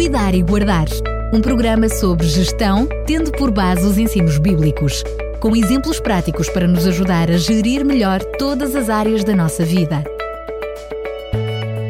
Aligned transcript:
Cuidar 0.00 0.34
e 0.34 0.42
Guardar. 0.42 0.86
Um 1.30 1.42
programa 1.42 1.86
sobre 1.86 2.26
gestão, 2.26 2.88
tendo 3.06 3.30
por 3.32 3.50
base 3.50 3.86
os 3.86 3.98
ensinos 3.98 4.38
bíblicos, 4.38 5.04
com 5.40 5.54
exemplos 5.54 6.00
práticos 6.00 6.48
para 6.48 6.66
nos 6.66 6.86
ajudar 6.86 7.30
a 7.30 7.36
gerir 7.36 7.84
melhor 7.84 8.24
todas 8.38 8.74
as 8.74 8.88
áreas 8.88 9.24
da 9.24 9.36
nossa 9.36 9.62
vida. 9.62 10.02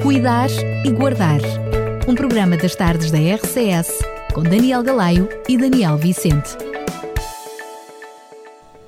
Cuidar 0.03 0.51
e 0.85 0.91
Guardar. 0.91 1.39
Um 2.09 2.17
programa 2.17 2.57
das 2.57 2.75
tardes 2.75 3.13
da 3.13 3.19
RCS, 3.19 4.01
com 4.35 4.43
Daniel 4.43 4.83
Galaio 4.83 5.29
e 5.49 5.57
Daniel 5.57 5.97
Vicente. 5.97 6.59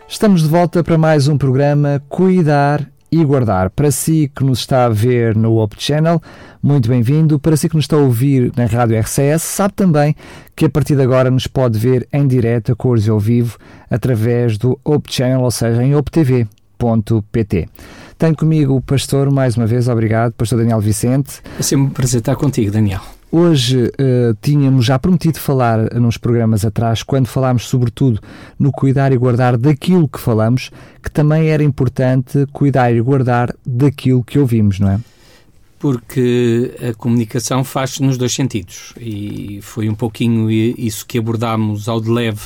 Estamos 0.09 0.43
de 0.43 0.48
volta 0.48 0.82
para 0.82 0.98
mais 0.98 1.29
um 1.29 1.39
programa 1.39 2.02
Cuidar 2.09 2.92
e 3.13 3.23
guardar. 3.25 3.69
Para 3.69 3.91
si 3.91 4.33
que 4.35 4.43
nos 4.43 4.61
está 4.61 4.87
a 4.87 4.89
ver 4.89 5.37
no 5.37 5.59
Op 5.59 5.77
Channel, 5.79 6.21
muito 6.63 6.89
bem-vindo. 6.89 7.39
Para 7.39 7.57
si 7.59 7.69
que 7.69 7.77
nos 7.77 7.85
está 7.85 7.96
a 7.96 8.01
ouvir 8.01 8.51
na 8.57 8.65
Rádio 8.65 8.99
RCS, 8.99 9.43
sabe 9.43 9.75
também 9.75 10.17
que 10.57 10.64
a 10.64 10.71
partir 10.71 10.96
de 10.96 11.03
agora 11.03 11.31
nos 11.31 11.46
pode 11.46 11.79
ver 11.79 12.09
em 12.11 12.27
direto, 12.27 12.72
a 12.72 12.75
cores 12.75 13.07
e 13.07 13.11
ao 13.11 13.21
vivo, 13.21 13.59
através 13.91 14.57
do 14.57 14.81
Op 14.83 15.13
Channel, 15.13 15.43
ou 15.43 15.50
seja, 15.50 15.85
em 15.85 15.95
optv.pt. 15.95 17.69
Tenho 18.17 18.36
comigo 18.36 18.75
o 18.75 18.81
pastor, 18.81 19.31
mais 19.31 19.57
uma 19.57 19.67
vez, 19.67 19.89
obrigado, 19.89 20.33
pastor 20.33 20.58
Daniel 20.58 20.81
Vicente. 20.81 21.43
É 21.58 21.63
sempre 21.63 21.86
um 21.86 21.91
prazer 21.91 22.21
estar 22.21 22.36
contigo, 22.36 22.71
Daniel. 22.72 23.03
Hoje 23.35 23.85
uh, 23.85 24.36
tínhamos 24.43 24.85
já 24.85 24.99
prometido 24.99 25.41
falar 25.41 25.95
nos 25.95 26.18
programas 26.18 26.67
atrás, 26.67 27.03
quando 27.03 27.27
falámos 27.29 27.67
sobretudo 27.67 28.21
no 28.58 28.71
cuidar 28.71 29.11
e 29.11 29.17
guardar 29.17 29.57
daquilo 29.57 30.07
que 30.07 30.21
falamos, 30.21 30.71
que 31.03 31.11
também 31.11 31.49
era 31.49 31.64
importante 31.64 32.47
cuidar 32.53 32.95
e 32.95 33.00
guardar 33.00 33.56
daquilo 33.64 34.22
que 34.22 34.39
ouvimos, 34.39 34.78
não 34.78 34.91
é? 34.91 35.00
Porque 35.78 36.75
a 36.86 36.92
comunicação 36.92 37.64
faz-se 37.64 38.03
nos 38.03 38.19
dois 38.19 38.34
sentidos 38.34 38.92
e 39.00 39.61
foi 39.62 39.89
um 39.89 39.94
pouquinho 39.94 40.50
isso 40.50 41.06
que 41.06 41.16
abordámos 41.16 41.88
ao 41.88 42.03
de 42.03 42.10
leve 42.10 42.42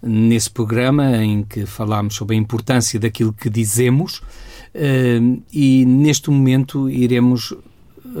nesse 0.00 0.48
programa, 0.48 1.16
em 1.16 1.42
que 1.42 1.66
falámos 1.66 2.14
sobre 2.14 2.36
a 2.36 2.38
importância 2.38 3.00
daquilo 3.00 3.32
que 3.32 3.50
dizemos 3.50 4.18
uh, 4.18 5.42
e 5.52 5.84
neste 5.84 6.30
momento 6.30 6.88
iremos 6.88 7.52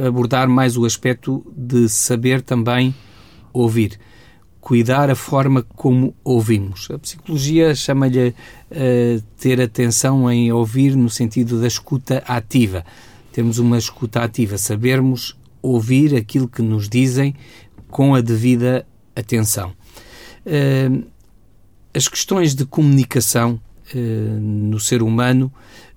abordar 0.06 0.48
mais 0.48 0.76
o 0.76 0.84
aspecto 0.84 1.44
de 1.56 1.88
saber 1.88 2.42
também 2.42 2.94
ouvir. 3.52 3.98
Cuidar 4.60 5.08
a 5.08 5.14
forma 5.14 5.62
como 5.62 6.14
ouvimos. 6.22 6.88
A 6.90 6.98
psicologia 6.98 7.74
chama-lhe 7.74 8.28
uh, 8.28 9.22
ter 9.38 9.60
atenção 9.60 10.30
em 10.30 10.52
ouvir 10.52 10.94
no 10.94 11.08
sentido 11.08 11.60
da 11.60 11.66
escuta 11.66 12.22
ativa. 12.26 12.84
Temos 13.32 13.58
uma 13.58 13.78
escuta 13.78 14.22
ativa, 14.22 14.58
sabermos 14.58 15.36
ouvir 15.62 16.14
aquilo 16.14 16.46
que 16.46 16.62
nos 16.62 16.88
dizem 16.88 17.34
com 17.88 18.14
a 18.14 18.20
devida 18.20 18.86
atenção. 19.16 19.72
Uh, 20.44 21.04
as 21.94 22.06
questões 22.06 22.54
de 22.54 22.66
comunicação 22.66 23.60
uh, 23.94 24.40
no 24.40 24.78
ser 24.78 25.02
humano 25.02 25.50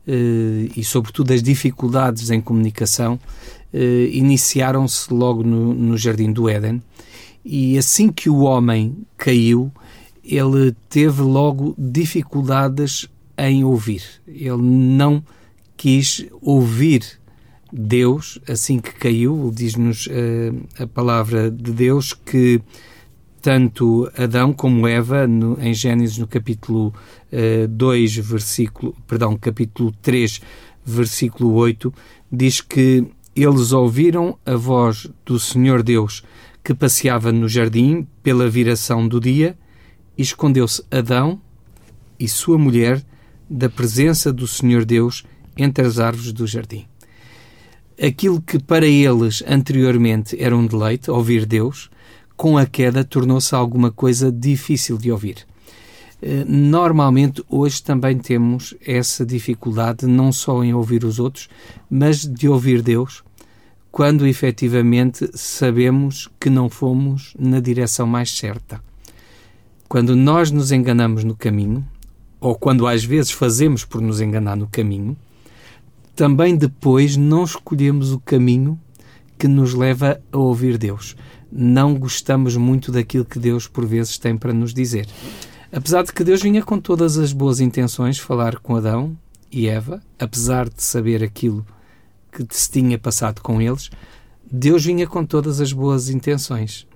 e, 0.08 0.84
sobretudo, 0.84 1.34
as 1.34 1.42
dificuldades 1.42 2.30
em 2.30 2.42
comunicação 2.42 3.20
eh, 3.74 4.10
iniciaram-se 4.12 5.14
logo 5.14 5.44
no, 5.44 5.74
no 5.74 5.98
Jardim 5.98 6.32
do 6.32 6.50
Éden 6.50 6.82
e 7.46 7.78
assim 7.78 8.12
que 8.12 8.30
o 8.30 8.40
homem 8.40 9.06
caiu, 9.18 9.72
ele 10.24 10.74
teve 10.90 11.22
logo 11.22 11.76
dificuldades 11.78 13.10
em 13.38 13.64
ouvir. 13.64 14.04
Ele 14.28 14.62
não 14.62 15.24
quis 15.76 16.26
ouvir 16.42 17.04
Deus 17.72 18.40
assim 18.48 18.80
que 18.80 18.94
caiu. 18.94 19.52
Diz-nos 19.54 20.08
uh, 20.08 20.82
a 20.82 20.88
palavra 20.88 21.52
de 21.52 21.72
Deus 21.72 22.14
que 22.14 22.62
tanto 23.44 24.10
Adão 24.18 24.54
como 24.54 24.88
Eva, 24.88 25.28
no, 25.28 25.62
em 25.62 25.74
Gênesis, 25.74 26.18
no 26.18 26.26
capítulo 26.26 26.94
uh, 27.34 27.68
2, 27.68 28.16
versículo, 28.16 28.96
perdão, 29.06 29.36
capítulo 29.36 29.94
3, 30.02 30.40
versículo 30.86 31.54
8, 31.56 31.94
diz 32.32 32.62
que 32.62 33.06
eles 33.36 33.74
ouviram 33.74 34.40
a 34.46 34.56
voz 34.56 35.10
do 35.26 35.38
Senhor 35.38 35.84
Deus 35.84 36.24
que 36.64 36.74
passeava 36.74 37.34
no 37.34 37.50
jardim 37.50 38.08
pela 38.24 38.50
viração 38.50 39.06
do 39.06 39.20
dia 39.20 39.58
e 40.18 40.22
escondeu-se 40.22 40.82
Adão 40.90 41.42
e 42.18 42.30
sua 42.30 42.58
mulher 42.58 43.04
da 43.50 43.70
presença 43.70 44.32
do 44.32 44.48
Senhor 44.48 44.86
Deus 44.86 45.26
entre 45.58 45.86
as 45.86 46.00
árvores 46.00 46.32
do 46.32 46.48
jardim. 46.48 46.86
Aquilo 48.02 48.42
que 48.42 48.58
para 48.58 48.88
eles 48.88 49.44
anteriormente 49.46 50.42
era 50.42 50.56
um 50.56 50.66
deleite, 50.66 51.12
ouvir 51.12 51.46
Deus, 51.46 51.92
com 52.36 52.58
a 52.58 52.66
queda 52.66 53.04
tornou-se 53.04 53.54
alguma 53.54 53.92
coisa 53.92 54.32
difícil 54.32 54.98
de 54.98 55.12
ouvir. 55.12 55.46
Eh, 56.22 56.46
normalmente, 56.48 57.44
hoje 57.50 57.84
também 57.84 58.18
temos 58.18 58.74
essa 58.86 59.26
dificuldade, 59.26 60.08
não 60.08 60.32
só 60.32 60.64
em 60.64 60.74
ouvir 60.74 61.04
os 61.04 61.20
outros, 61.20 61.50
mas 61.90 62.26
de 62.26 62.48
ouvir 62.48 62.82
Deus, 62.82 63.24
quando 63.92 64.26
efetivamente 64.26 65.30
sabemos 65.34 66.30
que 66.40 66.50
não 66.50 66.70
fomos 66.70 67.34
na 67.38 67.60
direção 67.60 68.08
mais 68.08 68.32
certa. 68.32 68.82
Quando 69.88 70.16
nós 70.16 70.50
nos 70.50 70.72
enganamos 70.72 71.24
no 71.24 71.36
caminho, 71.36 71.86
ou 72.40 72.56
quando 72.56 72.88
às 72.88 73.04
vezes 73.04 73.32
fazemos 73.32 73.86
por 73.86 74.02
nos 74.02 74.20
enganar 74.20 74.56
no 74.56 74.68
caminho, 74.68 75.16
também 76.16 76.56
depois 76.56 77.18
não 77.18 77.44
escolhemos 77.44 78.12
o 78.12 78.20
caminho 78.20 78.80
que 79.38 79.48
nos 79.48 79.74
leva 79.74 80.22
a 80.32 80.38
ouvir 80.38 80.78
Deus. 80.78 81.16
Não 81.52 81.96
gostamos 81.96 82.56
muito 82.56 82.92
daquilo 82.92 83.26
que 83.26 83.40
Deus 83.40 83.68
por 83.68 83.86
vezes 83.86 84.18
tem 84.18 84.38
para 84.38 84.54
nos 84.54 84.74
dizer. 84.74 85.08
Apesar 85.72 86.04
de 86.04 86.14
que 86.14 86.24
Deus 86.24 86.42
vinha 86.42 86.64
com 86.64 86.80
todas 86.80 87.18
as 87.18 87.34
boas 87.34 87.60
intenções 87.60 88.20
falar 88.20 88.60
com 88.60 88.76
Adão 88.76 89.18
e 89.52 89.68
Eva, 89.68 90.02
apesar 90.20 90.70
de 90.70 90.84
saber 90.84 91.24
aquilo 91.24 91.66
que 92.32 92.46
se 92.52 92.72
tinha 92.72 92.98
passado 92.98 93.42
com 93.42 93.62
eles, 93.62 93.90
Deus 94.52 94.86
vinha 94.86 95.08
com 95.08 95.26
todas 95.26 95.60
as 95.60 95.74
boas 95.74 96.10
intenções 96.10 96.88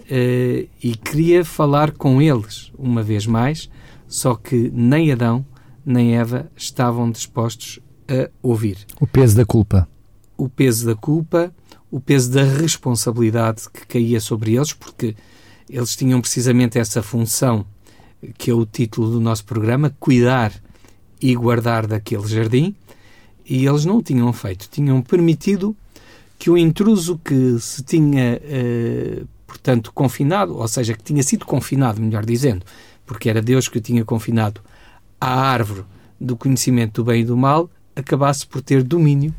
uh, 0.00 0.68
e 0.82 0.96
queria 1.02 1.44
falar 1.44 1.92
com 1.92 2.20
eles 2.20 2.70
uma 2.78 3.02
vez 3.02 3.26
mais, 3.26 3.70
só 4.06 4.34
que 4.34 4.70
nem 4.74 5.12
Adão 5.12 5.44
nem 5.84 6.16
Eva 6.16 6.50
estavam 6.56 7.10
dispostos 7.10 7.78
a 8.08 8.28
ouvir. 8.42 8.78
O 9.00 9.06
peso 9.06 9.36
da 9.36 9.44
culpa. 9.44 9.88
O 10.36 10.48
peso 10.48 10.84
da 10.84 10.94
culpa, 10.94 11.54
o 11.90 12.00
peso 12.00 12.30
da 12.30 12.42
responsabilidade 12.42 13.68
que 13.72 13.86
caía 13.86 14.20
sobre 14.20 14.54
eles, 14.54 14.72
porque 14.72 15.14
eles 15.68 15.96
tinham 15.96 16.20
precisamente 16.20 16.78
essa 16.78 17.02
função 17.02 17.64
que 18.38 18.50
é 18.50 18.54
o 18.54 18.64
título 18.64 19.10
do 19.10 19.20
nosso 19.20 19.44
programa, 19.44 19.94
cuidar 20.00 20.52
e 21.20 21.34
guardar 21.34 21.86
daquele 21.86 22.26
jardim, 22.26 22.74
e 23.44 23.66
eles 23.66 23.84
não 23.84 23.98
o 23.98 24.02
tinham 24.02 24.32
feito. 24.32 24.68
Tinham 24.70 25.00
permitido 25.00 25.76
que 26.38 26.50
o 26.50 26.58
intruso 26.58 27.20
que 27.24 27.58
se 27.60 27.82
tinha, 27.82 28.40
eh, 28.42 29.22
portanto, 29.46 29.92
confinado, 29.92 30.56
ou 30.56 30.68
seja, 30.68 30.94
que 30.94 31.02
tinha 31.02 31.22
sido 31.22 31.46
confinado, 31.46 32.00
melhor 32.00 32.24
dizendo, 32.24 32.64
porque 33.04 33.30
era 33.30 33.40
Deus 33.40 33.68
que 33.68 33.78
o 33.78 33.80
tinha 33.80 34.04
confinado 34.04 34.60
à 35.20 35.30
árvore 35.30 35.84
do 36.20 36.36
conhecimento 36.36 37.02
do 37.02 37.04
bem 37.04 37.22
e 37.22 37.24
do 37.24 37.36
mal, 37.36 37.70
acabasse 37.94 38.46
por 38.46 38.60
ter 38.60 38.82
domínio 38.82 39.34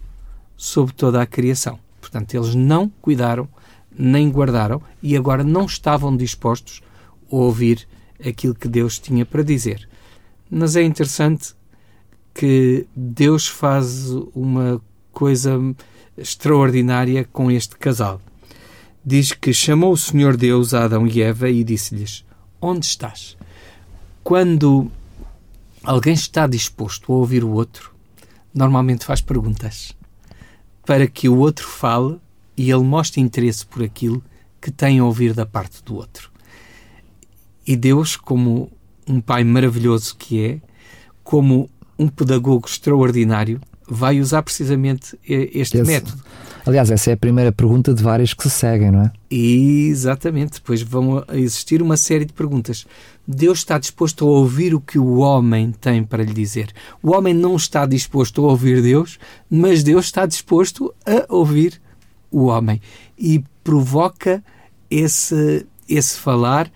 sobre 0.56 0.94
toda 0.94 1.22
a 1.22 1.25
criação. 1.25 1.80
Portanto, 2.07 2.34
eles 2.34 2.56
não 2.56 2.90
cuidaram, 3.01 3.50
nem 3.91 4.29
guardaram 4.29 4.81
e 5.03 5.18
agora 5.18 5.44
não 5.44 5.66
estavam 5.66 6.16
dispostos 6.16 6.81
a 7.29 7.35
ouvir 7.35 7.85
aquilo 8.25 8.56
que 8.56 8.69
Deus 8.69 8.97
tinha 8.97 9.25
para 9.25 9.44
dizer. 9.44 9.88
Mas 10.50 10.78
é 10.78 10.84
interessante 10.84 11.53
que 12.34 12.88
Deus 12.95 13.47
faz 13.47 14.09
uma 14.34 14.81
coisa 15.12 15.59
extraordinária 16.18 17.28
com 17.34 17.51
este 17.51 17.75
casal. 17.75 18.22
Diz 19.06 19.33
que 19.33 19.53
chamou 19.53 19.92
o 19.92 19.98
Senhor 19.98 20.38
Deus 20.38 20.74
a 20.74 20.86
Adão 20.86 21.06
e 21.06 21.21
Eva 21.21 21.50
e 21.50 21.62
disse-lhes: 21.62 22.24
Onde 22.62 22.86
estás? 22.86 23.36
Quando 24.24 24.89
alguém 25.83 26.13
está 26.13 26.48
disposto 26.48 27.12
a 27.12 27.15
ouvir 27.18 27.44
o 27.44 27.51
outro, 27.51 27.94
normalmente 28.53 29.03
faz 29.03 29.19
perguntas 29.19 29.97
para 30.88 31.06
que 31.06 31.28
o 31.28 31.38
outro 31.38 31.68
fale 31.68 32.18
e 32.56 32.72
ele 32.72 32.84
mostre 32.84 33.19
interesse 33.19 33.66
por 33.66 33.84
aquilo 33.84 34.24
que 34.62 34.72
tem 34.72 35.00
a 35.00 35.04
ouvir 35.04 35.34
da 35.34 35.45
parte 35.45 35.84
do 35.84 35.95
outro. 35.95 36.31
E 37.68 37.75
Deus, 37.75 38.16
como 38.16 38.72
um 39.06 39.19
Pai 39.19 39.44
maravilhoso 39.44 40.16
que 40.16 40.42
é, 40.42 40.62
como 41.25 41.69
um 42.00 42.07
pedagogo 42.07 42.66
extraordinário, 42.66 43.60
vai 43.86 44.22
usar 44.22 44.42
precisamente 44.42 45.19
este 45.25 45.78
Esse, 45.78 45.84
método. 45.84 46.24
Aliás, 46.68 46.92
essa 46.92 47.12
é 47.12 47.14
a 47.14 47.18
primeira 47.18 47.50
pergunta 47.50 47.94
de 47.94 48.04
várias 48.04 48.34
que 48.34 48.44
se 48.44 48.50
seguem, 48.50 48.92
não 48.92 49.04
é? 49.04 49.12
Exatamente. 49.31 50.56
Depois 50.56 50.81
vão 50.81 51.24
existir 51.31 51.81
uma 51.81 51.96
série 51.96 52.25
de 52.25 52.34
perguntas. 52.34 52.86
Deus 53.25 53.60
está 53.60 53.78
disposto 53.78 54.25
a 54.25 54.30
ouvir 54.30 54.75
o 54.75 54.81
que 54.81 55.00
o 55.00 55.19
homem 55.19 55.72
tem 55.72 56.04
para 56.04 56.22
lhe 56.22 56.34
dizer. 56.34 56.74
O 57.02 57.12
homem 57.16 57.34
não 57.34 57.56
está 57.56 57.86
disposto 57.86 58.44
a 58.44 58.50
ouvir 58.50 58.81
Deus, 58.81 59.18
mas 59.50 59.81
Deus 59.81 60.08
está 60.08 60.25
disposto 60.25 60.94
a 61.06 61.34
ouvir 61.34 61.81
o 62.30 62.48
homem. 62.48 62.81
E 63.18 63.42
provoca 63.63 64.44
esse, 64.92 65.66
esse 65.88 66.20
falar 66.20 66.70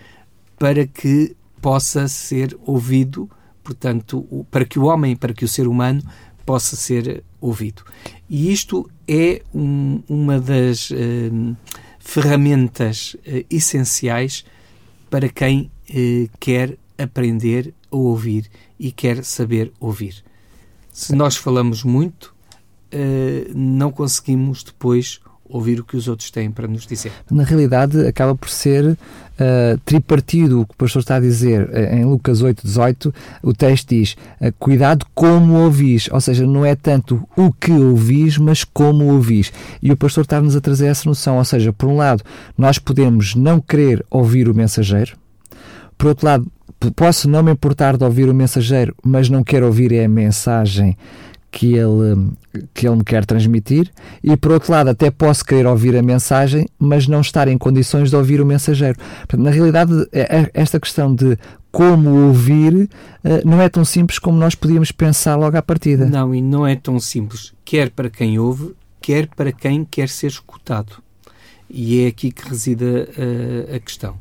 para 0.58 0.88
que 0.88 1.36
possa 1.62 2.08
ser 2.08 2.58
ouvido, 2.66 3.30
portanto, 3.62 4.46
para 4.50 4.64
que 4.64 4.80
o 4.80 4.86
homem, 4.86 5.18
para 5.18 5.34
que 5.34 5.44
o 5.44 5.50
ser 5.50 5.68
humano 5.68 6.02
possa 6.46 6.78
ser 6.78 7.26
ouvido. 7.42 7.84
E 8.30 8.54
isto 8.54 8.90
é 9.14 9.42
um, 9.54 10.02
uma 10.08 10.40
das 10.40 10.90
uh, 10.90 11.58
ferramentas 12.00 13.14
uh, 13.28 13.46
essenciais 13.50 14.46
para 15.10 15.28
quem 15.28 15.70
uh, 15.90 16.30
quer 16.40 16.78
aprender 16.98 17.74
a 17.92 17.98
ouvir 17.98 18.50
e 18.80 18.90
quer 18.90 19.22
saber 19.26 19.74
ouvir. 19.82 20.24
Se 20.94 21.14
nós 21.14 21.36
falamos 21.36 21.84
muito, 21.84 22.34
não 23.56 23.92
conseguimos 23.92 24.62
depois 24.62 25.22
ouvir 25.52 25.80
o 25.80 25.84
que 25.84 25.98
os 25.98 26.08
outros 26.08 26.32
têm 26.32 26.50
para 26.50 26.68
nos 26.68 26.86
dizer. 26.86 27.12
Na 27.30 27.44
realidade, 27.44 28.06
acaba 28.08 28.36
por 28.36 28.50
ser 28.50 28.86
uh, 28.86 28.98
tripartido 29.86 30.62
o 30.62 30.66
que 30.66 30.74
o 30.74 30.78
pastor 30.78 31.02
está 31.02 31.16
a 31.16 31.20
dizer. 31.20 31.70
Uh, 31.70 31.96
em 31.96 32.06
Lucas 32.06 32.42
8, 32.42 32.66
18, 32.66 33.14
o 33.44 33.54
texto 33.54 33.90
diz: 33.90 34.16
uh, 34.40 34.54
Cuidado 34.58 35.06
como 35.14 35.54
ouvis, 35.56 36.10
ou 36.12 36.22
seja, 36.22 36.46
não 36.46 36.66
é 36.66 36.76
tanto 36.76 37.22
o 37.36 37.52
que 37.52 37.72
ouvis, 37.72 38.38
mas 38.38 38.64
como 38.64 39.06
ouvis. 39.06 39.52
E 39.82 39.92
o 39.92 39.98
pastor 39.98 40.24
está-nos 40.24 40.56
a 40.56 40.62
trazer 40.62 40.88
essa 40.88 41.08
noção, 41.08 41.38
ou 41.38 41.46
seja, 41.46 41.74
por 41.74 41.88
um 41.88 41.98
lado, 41.98 42.24
nós 42.58 42.80
podemos 42.80 43.36
não 43.36 43.60
querer 43.60 44.06
ouvir 44.10 44.50
o 44.50 44.54
mensageiro, 44.54 45.16
por 46.02 46.08
outro 46.08 46.26
lado, 46.26 46.52
posso 46.96 47.30
não 47.30 47.44
me 47.44 47.52
importar 47.52 47.96
de 47.96 48.04
ouvir 48.04 48.28
o 48.28 48.34
mensageiro, 48.34 48.96
mas 49.04 49.30
não 49.30 49.44
quero 49.44 49.68
ouvir 49.68 49.92
é 49.92 50.06
a 50.06 50.10
mensagem 50.10 50.98
que 51.52 51.74
ele, 51.74 52.32
que 52.74 52.88
ele 52.88 52.96
me 52.96 53.04
quer 53.04 53.26
transmitir, 53.26 53.92
e 54.24 54.38
por 54.38 54.54
outro 54.54 54.72
lado, 54.72 54.90
até 54.90 55.12
posso 55.12 55.44
querer 55.44 55.68
ouvir 55.68 55.98
a 55.98 56.02
mensagem, 56.02 56.66
mas 56.80 57.08
não 57.08 57.20
estar 57.20 57.48
em 57.50 57.58
condições 57.58 58.10
de 58.10 58.16
ouvir 58.16 58.40
o 58.40 58.46
mensageiro. 58.46 58.98
Portanto, 58.98 59.42
na 59.42 59.52
realidade, 59.52 59.92
é, 60.14 60.22
é, 60.22 60.52
esta 60.54 60.80
questão 60.80 61.14
de 61.14 61.38
como 61.70 62.28
ouvir 62.28 62.90
eh, 63.24 63.42
não 63.46 63.62
é 63.62 63.70
tão 63.70 63.84
simples 63.84 64.20
como 64.20 64.38
nós 64.38 64.56
podíamos 64.56 64.92
pensar 64.92 65.36
logo 65.36 65.58
à 65.58 65.62
partida. 65.62 66.06
Não, 66.06 66.34
e 66.34 66.42
não 66.42 66.66
é 66.66 66.76
tão 66.76 67.00
simples, 67.00 67.54
quer 67.66 67.90
para 67.90 68.10
quem 68.10 68.40
ouve, 68.40 68.74
quer 69.02 69.28
para 69.28 69.52
quem 69.52 69.84
quer 69.84 70.08
ser 70.08 70.28
escutado. 70.28 71.02
E 71.70 72.04
é 72.04 72.08
aqui 72.08 72.32
que 72.32 72.48
reside 72.48 72.86
a, 72.86 73.76
a 73.76 73.80
questão. 73.80 74.20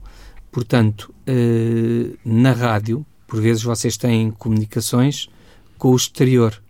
Portanto, 0.52 1.12
uh, 1.28 2.18
na 2.24 2.52
rádio, 2.52 3.04
por 3.26 3.40
vezes 3.40 3.62
vocês 3.62 3.96
têm 3.96 4.30
comunicações 4.32 5.28
com 5.78 5.90
o 5.90 5.96
exterior 5.96 6.60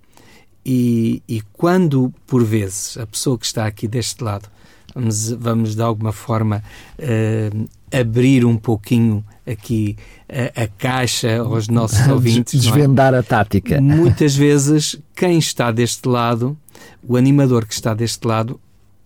e, 0.64 1.22
e, 1.28 1.40
quando, 1.52 2.12
por 2.26 2.44
vezes, 2.44 2.96
a 2.98 3.06
pessoa 3.06 3.38
que 3.38 3.46
está 3.46 3.66
aqui 3.66 3.88
deste 3.88 4.22
lado, 4.22 4.48
vamos, 4.94 5.30
vamos 5.32 5.74
de 5.74 5.82
alguma 5.82 6.12
forma 6.12 6.62
uh, 6.98 7.68
abrir 7.92 8.44
um 8.44 8.56
pouquinho 8.56 9.24
aqui 9.46 9.96
a, 10.28 10.62
a 10.64 10.68
caixa 10.68 11.38
aos 11.38 11.68
nossos 11.68 12.06
ouvintes. 12.08 12.54
É? 12.54 12.58
Desvendar 12.58 13.14
é? 13.14 13.18
a 13.18 13.22
tática. 13.22 13.80
Muitas 13.80 14.36
vezes, 14.36 15.00
quem 15.14 15.38
está 15.38 15.70
deste 15.70 16.08
lado, 16.08 16.56
o 17.06 17.16
animador 17.16 17.66
que 17.66 17.74
está 17.74 17.94
deste 17.94 18.26
lado, 18.26 18.60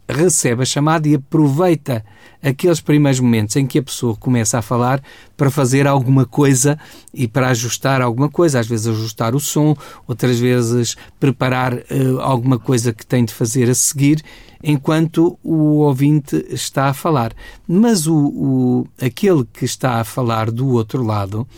recebe 0.08 0.62
a 0.62 0.66
chamada 0.66 1.08
e 1.08 1.14
aproveita 1.14 2.04
aqueles 2.42 2.80
primeiros 2.80 3.20
momentos 3.20 3.56
em 3.56 3.66
que 3.66 3.78
a 3.78 3.82
pessoa 3.82 4.14
começa 4.14 4.58
a 4.58 4.62
falar 4.62 5.02
para 5.36 5.50
fazer 5.50 5.86
alguma 5.86 6.26
coisa 6.26 6.78
e 7.12 7.26
para 7.26 7.48
ajustar 7.48 8.02
alguma 8.02 8.28
coisa, 8.28 8.60
às 8.60 8.66
vezes 8.66 8.86
ajustar 8.86 9.34
o 9.34 9.40
som, 9.40 9.74
outras 10.06 10.38
vezes 10.38 10.96
preparar 11.18 11.74
uh, 11.74 12.20
alguma 12.20 12.58
coisa 12.58 12.92
que 12.92 13.06
tem 13.06 13.24
de 13.24 13.32
fazer 13.32 13.70
a 13.70 13.74
seguir, 13.74 14.22
enquanto 14.62 15.38
o 15.42 15.78
ouvinte 15.78 16.44
está 16.50 16.86
a 16.88 16.94
falar. 16.94 17.32
Mas 17.66 18.06
o, 18.06 18.16
o 18.16 18.86
aquele 19.00 19.44
que 19.44 19.64
está 19.64 20.00
a 20.00 20.04
falar 20.04 20.50
do 20.50 20.68
outro 20.68 21.02
lado 21.02 21.48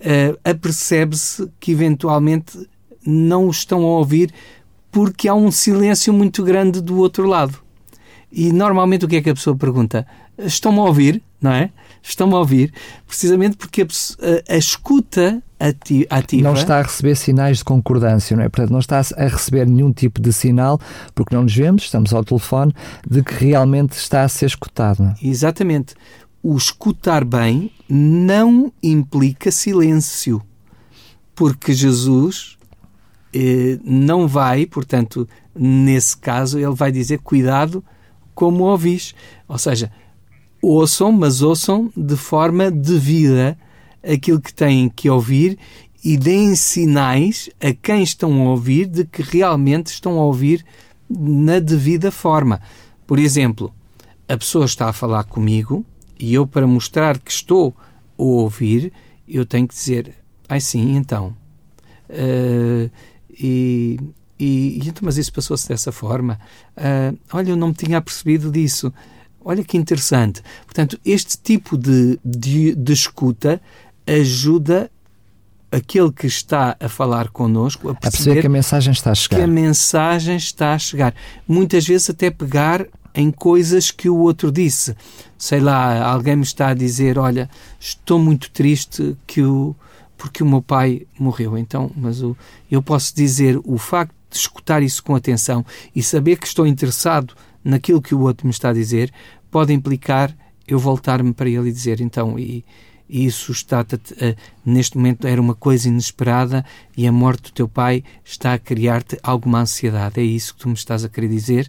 uh, 0.00 0.38
apercebe-se 0.44 1.50
que 1.58 1.72
eventualmente 1.72 2.68
não 3.04 3.46
o 3.46 3.50
estão 3.50 3.80
a 3.80 3.98
ouvir 3.98 4.32
porque 4.90 5.28
há 5.28 5.34
um 5.34 5.50
silêncio 5.50 6.12
muito 6.12 6.42
grande 6.42 6.80
do 6.80 6.98
outro 6.98 7.26
lado. 7.26 7.67
E 8.30 8.52
normalmente 8.52 9.04
o 9.04 9.08
que 9.08 9.16
é 9.16 9.22
que 9.22 9.30
a 9.30 9.34
pessoa 9.34 9.56
pergunta? 9.56 10.06
Estão-me 10.36 10.78
a 10.78 10.82
ouvir, 10.82 11.22
não 11.40 11.50
é? 11.50 11.70
Estão-me 12.02 12.34
a 12.34 12.38
ouvir, 12.38 12.72
precisamente 13.06 13.56
porque 13.56 13.82
a, 13.82 14.54
a, 14.54 14.56
escuta 14.56 15.42
ativa. 15.58 16.42
Não 16.42 16.54
está 16.54 16.78
a 16.78 16.82
receber 16.82 17.16
sinais 17.16 17.58
de 17.58 17.64
concordância, 17.64 18.36
não 18.36 18.44
é? 18.44 18.48
Portanto, 18.48 18.70
não 18.70 18.78
está 18.78 18.98
a 18.98 19.26
receber 19.26 19.66
nenhum 19.66 19.92
tipo 19.92 20.20
de 20.20 20.32
sinal, 20.32 20.80
porque 21.14 21.34
não 21.34 21.42
nos 21.42 21.54
vemos, 21.54 21.84
estamos 21.84 22.12
ao 22.12 22.22
telefone, 22.22 22.72
de 23.08 23.22
que 23.22 23.34
realmente 23.34 23.92
está 23.92 24.22
a 24.22 24.28
ser 24.28 24.46
escutado. 24.46 25.02
É? 25.04 25.26
Exatamente. 25.26 25.94
O 26.42 26.56
escutar 26.56 27.24
bem 27.24 27.72
não 27.88 28.72
implica 28.82 29.50
silêncio, 29.50 30.40
porque 31.34 31.72
Jesus 31.72 32.58
eh, 33.34 33.78
não 33.82 34.28
vai, 34.28 34.66
portanto, 34.66 35.28
nesse 35.54 36.16
caso, 36.16 36.58
ele 36.58 36.74
vai 36.74 36.92
dizer 36.92 37.18
cuidado 37.18 37.82
como 38.38 38.62
ouvis. 38.62 39.16
Ou 39.48 39.58
seja, 39.58 39.90
ouçam, 40.62 41.10
mas 41.10 41.42
ouçam 41.42 41.90
de 41.96 42.16
forma 42.16 42.70
devida 42.70 43.58
aquilo 44.00 44.40
que 44.40 44.54
têm 44.54 44.88
que 44.88 45.10
ouvir 45.10 45.58
e 46.04 46.16
deem 46.16 46.54
sinais 46.54 47.50
a 47.60 47.72
quem 47.72 48.00
estão 48.00 48.46
a 48.46 48.50
ouvir 48.50 48.86
de 48.86 49.04
que 49.04 49.22
realmente 49.22 49.88
estão 49.88 50.20
a 50.20 50.24
ouvir 50.24 50.64
na 51.10 51.58
devida 51.58 52.12
forma. 52.12 52.60
Por 53.08 53.18
exemplo, 53.18 53.74
a 54.28 54.36
pessoa 54.36 54.66
está 54.66 54.88
a 54.88 54.92
falar 54.92 55.24
comigo 55.24 55.84
e 56.16 56.32
eu, 56.32 56.46
para 56.46 56.64
mostrar 56.64 57.18
que 57.18 57.32
estou 57.32 57.74
a 58.16 58.22
ouvir, 58.22 58.92
eu 59.26 59.44
tenho 59.44 59.66
que 59.66 59.74
dizer: 59.74 60.14
ai 60.48 60.60
sim, 60.60 60.94
então. 60.94 61.36
Uh, 62.08 62.88
e, 63.32 63.98
e, 64.38 64.78
e 64.78 64.88
então, 64.88 65.02
mas 65.02 65.18
isso 65.18 65.32
passou-se 65.32 65.68
dessa 65.68 65.90
forma. 65.90 66.38
Uh, 66.76 67.18
olha, 67.32 67.50
eu 67.50 67.56
não 67.56 67.68
me 67.68 67.74
tinha 67.74 68.00
percebido 68.00 68.50
disso. 68.50 68.92
Olha 69.44 69.64
que 69.64 69.76
interessante. 69.76 70.42
Portanto, 70.64 70.98
este 71.04 71.38
tipo 71.38 71.76
de, 71.76 72.18
de, 72.24 72.74
de 72.74 72.92
escuta 72.92 73.60
ajuda 74.06 74.90
aquele 75.70 76.10
que 76.12 76.26
está 76.26 76.76
a 76.80 76.88
falar 76.88 77.28
connosco 77.28 77.90
a 77.90 77.94
perceber, 77.94 78.08
a 78.08 78.10
perceber 78.10 78.40
que 78.40 78.46
a 78.46 78.50
mensagem 78.50 78.92
está 78.92 79.10
a 79.10 79.14
chegar. 79.14 79.36
Que 79.36 79.42
a 79.42 79.46
mensagem 79.46 80.36
está 80.36 80.74
a 80.74 80.78
chegar. 80.78 81.14
Muitas 81.46 81.86
vezes 81.86 82.10
até 82.10 82.30
pegar 82.30 82.86
em 83.14 83.30
coisas 83.30 83.90
que 83.90 84.08
o 84.08 84.16
outro 84.16 84.52
disse. 84.52 84.96
Sei 85.36 85.60
lá, 85.60 86.04
alguém 86.04 86.36
me 86.36 86.42
está 86.42 86.68
a 86.68 86.74
dizer, 86.74 87.18
olha, 87.18 87.48
estou 87.80 88.18
muito 88.18 88.50
triste 88.50 89.16
que 89.26 89.42
o 89.42 89.74
porque 90.16 90.42
o 90.42 90.46
meu 90.46 90.60
pai 90.60 91.06
morreu. 91.18 91.56
Então, 91.56 91.90
mas 91.96 92.20
o, 92.20 92.36
eu 92.68 92.82
posso 92.82 93.14
dizer 93.14 93.58
o 93.64 93.78
facto 93.78 94.17
de 94.30 94.36
escutar 94.36 94.82
isso 94.82 95.02
com 95.02 95.14
atenção 95.14 95.64
e 95.94 96.02
saber 96.02 96.38
que 96.38 96.46
estou 96.46 96.66
interessado 96.66 97.34
naquilo 97.64 98.02
que 98.02 98.14
o 98.14 98.20
outro 98.20 98.46
me 98.46 98.52
está 98.52 98.70
a 98.70 98.72
dizer, 98.72 99.12
pode 99.50 99.72
implicar 99.72 100.34
eu 100.66 100.78
voltar-me 100.78 101.32
para 101.32 101.48
ele 101.48 101.70
e 101.70 101.72
dizer 101.72 102.00
então 102.00 102.38
e, 102.38 102.64
e 103.08 103.24
isso 103.24 103.50
está 103.50 103.80
uh, 103.80 104.36
neste 104.64 104.98
momento 104.98 105.26
era 105.26 105.40
uma 105.40 105.54
coisa 105.54 105.88
inesperada 105.88 106.64
e 106.96 107.06
a 107.06 107.12
morte 107.12 107.44
do 107.44 107.52
teu 107.52 107.68
pai 107.68 108.04
está 108.22 108.52
a 108.52 108.58
criar-te 108.58 109.18
alguma 109.22 109.60
ansiedade. 109.60 110.20
É 110.20 110.22
isso 110.22 110.54
que 110.54 110.60
tu 110.60 110.68
me 110.68 110.74
estás 110.74 111.04
a 111.04 111.08
querer 111.08 111.28
dizer. 111.28 111.68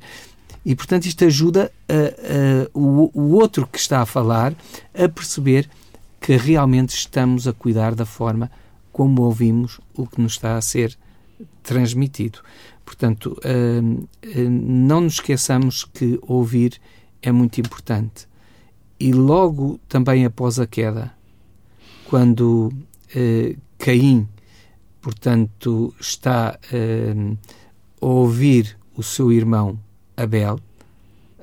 E 0.65 0.75
portanto 0.75 1.05
isto 1.05 1.23
ajuda 1.23 1.71
o, 2.73 3.09
o 3.13 3.31
outro 3.35 3.65
que 3.65 3.79
está 3.79 4.01
a 4.01 4.05
falar 4.05 4.53
a 4.93 5.07
perceber 5.07 5.69
que 6.19 6.35
realmente 6.35 6.89
estamos 6.89 7.47
a 7.47 7.53
cuidar 7.53 7.95
da 7.95 8.05
forma 8.05 8.51
como 8.91 9.21
ouvimos 9.21 9.79
o 9.95 10.05
que 10.05 10.19
nos 10.21 10.33
está 10.33 10.57
a 10.57 10.61
ser 10.61 10.97
transmitido. 11.63 12.39
Portanto, 12.85 13.39
uh, 13.45 14.03
uh, 14.03 14.49
não 14.49 15.01
nos 15.01 15.13
esqueçamos 15.13 15.83
que 15.83 16.19
ouvir 16.23 16.79
é 17.21 17.31
muito 17.31 17.59
importante. 17.59 18.27
E 18.99 19.13
logo 19.13 19.79
também 19.87 20.25
após 20.25 20.59
a 20.59 20.67
queda, 20.67 21.13
quando 22.05 22.73
uh, 22.73 23.57
Caim, 23.77 24.27
portanto, 25.01 25.93
está 25.99 26.59
a 28.01 28.05
ouvir 28.05 28.77
o 28.97 29.03
seu 29.03 29.31
irmão 29.31 29.79
Abel, 30.17 30.59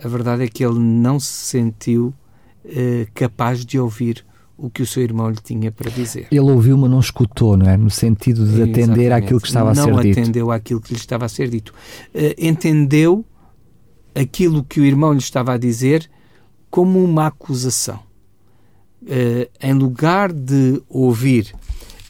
a 0.03 0.09
verdade 0.09 0.45
é 0.45 0.49
que 0.49 0.63
ele 0.63 0.79
não 0.79 1.19
se 1.19 1.33
sentiu 1.33 2.13
capaz 3.15 3.65
de 3.65 3.79
ouvir 3.79 4.23
o 4.59 4.71
que 4.71 4.83
o 4.83 4.87
seu 4.87 5.03
irmão 5.03 5.29
lhe 5.29 5.37
tinha 5.37 5.71
para 5.71 5.91
dizer. 5.91 6.29
Ele 6.31 6.41
ouviu, 6.41 6.79
mas 6.79 6.91
não 6.91 7.01
escutou, 7.01 7.57
não 7.57 7.69
é? 7.69 7.77
No 7.77 7.91
sentido 7.91 8.47
de 8.47 8.63
atender 8.63 9.13
àquilo 9.13 9.41
que 9.41 9.47
estava 9.47 9.75
não 9.75 9.83
a 9.83 9.85
ser 9.85 10.03
dito. 10.03 10.17
Não 10.17 10.23
atendeu 10.23 10.51
àquilo 10.51 10.81
que 10.81 10.95
lhe 10.95 10.99
estava 10.99 11.27
a 11.27 11.29
ser 11.29 11.49
dito. 11.49 11.75
Uh, 12.15 12.35
entendeu 12.39 13.25
aquilo 14.15 14.65
que 14.65 14.81
o 14.81 14.85
irmão 14.85 15.13
lhe 15.13 15.19
estava 15.19 15.53
a 15.53 15.59
dizer 15.59 16.09
como 16.71 17.03
uma 17.05 17.27
acusação. 17.27 18.01
Uh, 19.03 19.49
em 19.61 19.75
lugar 19.75 20.33
de 20.33 20.83
ouvir 20.89 21.55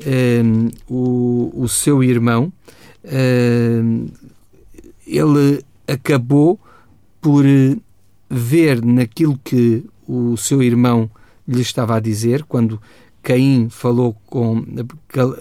uh, 0.02 0.70
o, 0.88 1.52
o 1.54 1.68
seu 1.68 2.02
irmão, 2.02 2.52
ele 5.06 5.64
acabou 5.86 6.58
por 7.20 7.44
ver 8.28 8.84
naquilo 8.84 9.38
que 9.44 9.84
o 10.08 10.36
seu 10.36 10.60
irmão 10.60 11.08
lhe 11.46 11.60
estava 11.60 11.96
a 11.96 12.00
dizer, 12.00 12.44
quando 12.44 12.80
Caim 13.22 13.68
falou 13.68 14.16
com 14.26 14.64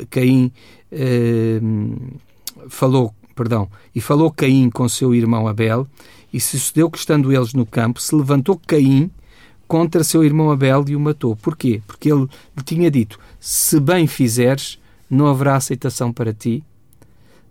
Caim 0.10 0.52
eh, 0.92 1.60
falou, 2.70 3.14
perdão, 3.36 3.70
e 3.94 4.02
falou 4.02 4.32
Caim 4.32 4.70
com 4.70 4.88
seu 4.90 5.14
irmão 5.14 5.48
Abel, 5.48 5.88
e 6.34 6.40
sucedeu 6.40 6.90
que 6.90 6.98
estando 6.98 7.32
eles 7.32 7.54
no 7.54 7.66
campo, 7.66 8.02
se 8.02 8.16
levantou 8.16 8.60
Caim 8.68 9.10
contra 9.68 10.04
seu 10.04 10.24
irmão 10.24 10.52
Abel 10.52 10.86
e 10.88 10.96
o 10.96 11.00
matou. 11.00 11.36
Porquê? 11.36 11.82
Porque 11.86 12.12
ele 12.12 12.28
lhe 12.56 12.64
tinha 12.64 12.90
dito: 12.92 13.20
se 13.40 13.80
bem 13.80 14.08
fizeres, 14.08 14.80
não 15.10 15.28
haverá 15.28 15.56
aceitação 15.56 16.12
para 16.12 16.34
ti. 16.34 16.64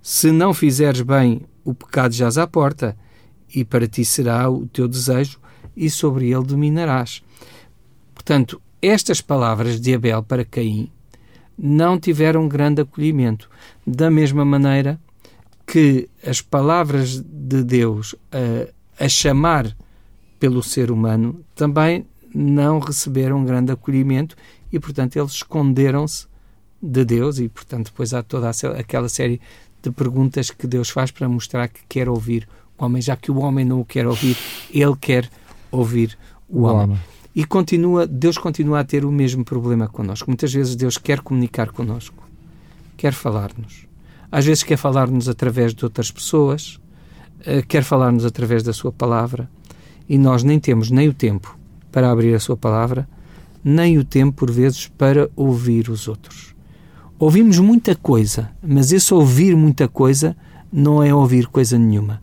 Se 0.03 0.31
não 0.31 0.53
fizeres 0.53 1.01
bem, 1.01 1.43
o 1.65 1.73
pecado 1.73 2.13
jaz 2.13 2.37
à 2.37 2.47
porta, 2.47 2.97
e 3.55 3.65
para 3.65 3.87
ti 3.87 4.05
será 4.05 4.51
o 4.51 4.67
teu 4.67 4.87
desejo, 4.87 5.39
e 5.77 5.89
sobre 5.89 6.31
ele 6.31 6.45
dominarás. 6.45 7.23
Portanto, 8.25 8.61
estas 8.81 9.21
palavras 9.21 9.79
de 9.79 9.95
Abel 9.95 10.23
para 10.23 10.47
Caim 10.47 10.91
não 11.59 12.01
tiveram 12.01 12.49
grande 12.49 12.81
acolhimento. 12.81 13.51
Da 13.87 14.11
mesma 14.11 14.47
maneira 14.47 14.99
que 15.67 16.09
as 16.27 16.41
palavras 16.41 17.21
de 17.21 17.63
Deus 17.63 18.15
a, 18.33 19.05
a 19.05 19.09
chamar 19.11 19.77
pelo 20.41 20.63
ser 20.63 20.91
humano 20.91 21.45
também 21.55 22.07
não 22.35 22.79
receberam 22.79 23.45
grande 23.45 23.71
acolhimento 23.71 24.35
e, 24.73 24.81
portanto, 24.81 25.17
eles 25.17 25.33
esconderam-se 25.33 26.27
de 26.83 27.05
Deus 27.05 27.39
e, 27.39 27.49
portanto, 27.49 27.87
depois 27.87 28.15
há 28.15 28.23
toda 28.23 28.51
aquela 28.79 29.09
série 29.11 29.39
de 29.83 29.91
perguntas 29.91 30.51
que 30.51 30.67
Deus 30.67 30.89
faz 30.89 31.11
para 31.11 31.29
mostrar 31.29 31.69
que 31.69 31.81
quer 31.87 32.09
ouvir 32.09 32.49
o 32.79 32.85
homem, 32.85 33.03
já 33.03 33.17
que 33.17 33.31
o 33.31 33.39
homem 33.39 33.67
não 33.67 33.81
o 33.81 33.85
quer 33.85 34.07
ouvir, 34.07 34.37
ele 34.71 34.97
quer 34.99 35.31
ouvir 35.71 36.17
o, 36.49 36.61
o 36.61 36.63
homem. 36.63 36.85
homem. 36.85 37.14
E 37.35 37.45
continua, 37.45 38.07
Deus 38.07 38.39
continua 38.39 38.81
a 38.81 38.85
ter 38.85 39.05
o 39.05 39.11
mesmo 39.11 39.45
problema 39.45 39.89
connosco. 39.89 40.31
Muitas 40.31 40.53
vezes 40.53 40.77
Deus 40.77 40.97
quer 40.97 41.21
comunicar 41.21 41.73
connosco, 41.73 42.23
quer 42.97 43.13
falar-nos. 43.13 43.87
Às 44.31 44.47
vezes 44.47 44.63
quer 44.63 44.77
falar-nos 44.77 45.29
através 45.29 45.75
de 45.75 45.85
outras 45.85 46.11
pessoas, 46.11 46.79
eh, 47.45 47.63
quer 47.63 47.83
falar-nos 47.83 48.25
através 48.25 48.63
da 48.63 48.73
sua 48.73 48.93
palavra, 48.93 49.51
e 50.09 50.17
nós 50.17 50.45
nem 50.45 50.61
temos 50.61 50.91
nem 50.91 51.09
o 51.09 51.15
tempo 51.15 51.59
para 51.91 52.11
abrir 52.11 52.35
a 52.35 52.41
sua 52.41 52.57
palavra, 52.57 53.09
nem 53.65 53.99
o 53.99 54.05
tempo, 54.05 54.33
por 54.33 54.51
vezes, 54.51 54.87
para 54.87 55.31
ouvir 55.35 55.89
os 55.89 56.07
outros. 56.07 56.55
Ouvimos 57.19 57.59
muita 57.59 57.97
coisa, 57.97 58.51
mas 58.63 58.93
esse 58.93 59.15
ouvir 59.15 59.57
muita 59.57 59.89
coisa 59.89 60.37
não 60.73 61.03
é 61.03 61.15
ouvir 61.15 61.47
coisa 61.47 61.79
nenhuma. 61.79 62.21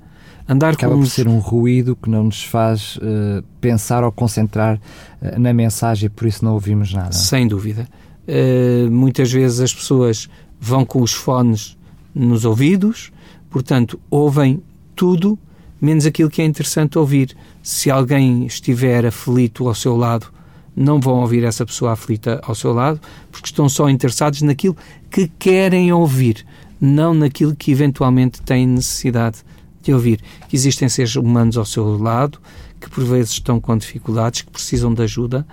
Andar 0.52 0.74
Acaba 0.74 0.96
com 0.96 1.00
por 1.00 1.08
ser 1.08 1.30
um 1.30 1.40
ruído 1.40 1.96
que 1.96 2.10
não 2.10 2.26
nos 2.26 2.44
faz 2.44 2.98
uh, 2.98 3.42
pensar 3.62 4.04
ou 4.04 4.12
concentrar 4.12 4.76
uh, 5.22 5.40
na 5.40 5.54
mensagem 5.54 6.10
por 6.10 6.28
isso 6.28 6.44
não 6.44 6.56
ouvimos 6.56 6.94
nada. 6.94 7.14
Sem 7.14 7.48
dúvida. 7.48 7.88
Uh, 8.28 8.92
muitas 8.92 9.32
vezes 9.32 9.62
as 9.62 9.74
pessoas 9.74 10.30
vão 10.60 10.84
com 10.84 11.02
os 11.02 11.14
fones 11.14 11.78
nos 12.14 12.44
ouvidos, 12.44 13.14
portanto, 13.50 13.98
ouvem 14.10 14.62
tudo 14.94 15.40
menos 15.80 16.06
aquilo 16.06 16.30
que 16.30 16.42
é 16.42 16.46
interessante 16.46 17.00
ouvir. 17.00 17.34
Se 17.64 17.90
alguém 17.90 18.46
estiver 18.46 19.06
aflito 19.06 19.70
ao 19.70 19.74
seu 19.74 19.96
lado, 19.96 20.28
não 20.76 21.00
vão 21.00 21.22
ouvir 21.22 21.46
essa 21.46 21.66
pessoa 21.66 21.94
aflita 21.94 22.42
ao 22.44 22.54
seu 22.54 22.74
lado, 22.74 23.00
porque 23.32 23.48
estão 23.48 23.70
só 23.70 23.90
interessados 23.90 24.42
naquilo 24.42 24.76
que 25.10 25.32
querem 25.40 25.94
ouvir, 25.94 26.46
não 26.80 27.14
naquilo 27.14 27.56
que 27.56 27.72
eventualmente 27.72 28.42
têm 28.42 28.68
necessidade 28.68 29.46
de 29.82 29.94
ouvir 29.94 30.22
que 30.48 30.56
existem 30.56 30.88
seres 30.90 31.16
humanos 31.16 31.58
ao 31.58 31.66
seu 31.66 31.98
lado, 31.98 32.40
que 32.80 32.90
por 32.90 33.04
vezes 33.04 33.32
estão 33.32 33.60
com 33.60 33.78
dificuldades, 33.78 34.42
que 34.42 34.52
precisam 34.52 34.94
de 34.94 35.04
ajuda, 35.04 35.46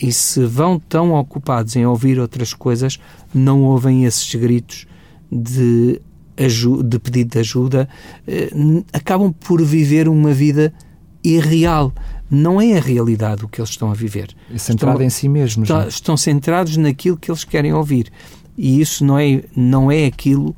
e 0.00 0.12
se 0.12 0.44
vão 0.44 0.78
tão 0.78 1.12
ocupados 1.12 1.74
em 1.74 1.84
ouvir 1.84 2.20
outras 2.20 2.54
coisas, 2.54 3.00
não 3.34 3.62
ouvem 3.64 4.04
esses 4.04 4.32
gritos 4.34 4.86
de, 5.30 6.00
de 6.84 6.98
pedido 7.00 7.32
de 7.32 7.38
ajuda, 7.40 7.88
eh, 8.26 8.50
acabam 8.92 9.32
por 9.32 9.60
viver 9.60 10.08
uma 10.08 10.32
vida 10.32 10.72
irreal. 11.24 11.92
Não 12.30 12.60
é 12.60 12.76
a 12.76 12.80
realidade 12.80 13.44
o 13.44 13.48
que 13.48 13.60
eles 13.60 13.70
estão 13.70 13.90
a 13.90 13.94
viver. 13.94 14.28
É 14.54 14.58
centrado 14.58 14.98
estão, 14.98 15.06
em 15.06 15.10
si 15.10 15.28
mesmos. 15.28 15.68
Estão, 15.68 15.82
é? 15.82 15.88
estão 15.88 16.16
centrados 16.16 16.76
naquilo 16.76 17.16
que 17.16 17.30
eles 17.30 17.42
querem 17.42 17.72
ouvir. 17.72 18.12
E 18.56 18.80
isso 18.80 19.04
não 19.04 19.18
é, 19.18 19.42
não 19.56 19.90
é 19.90 20.06
aquilo 20.06 20.54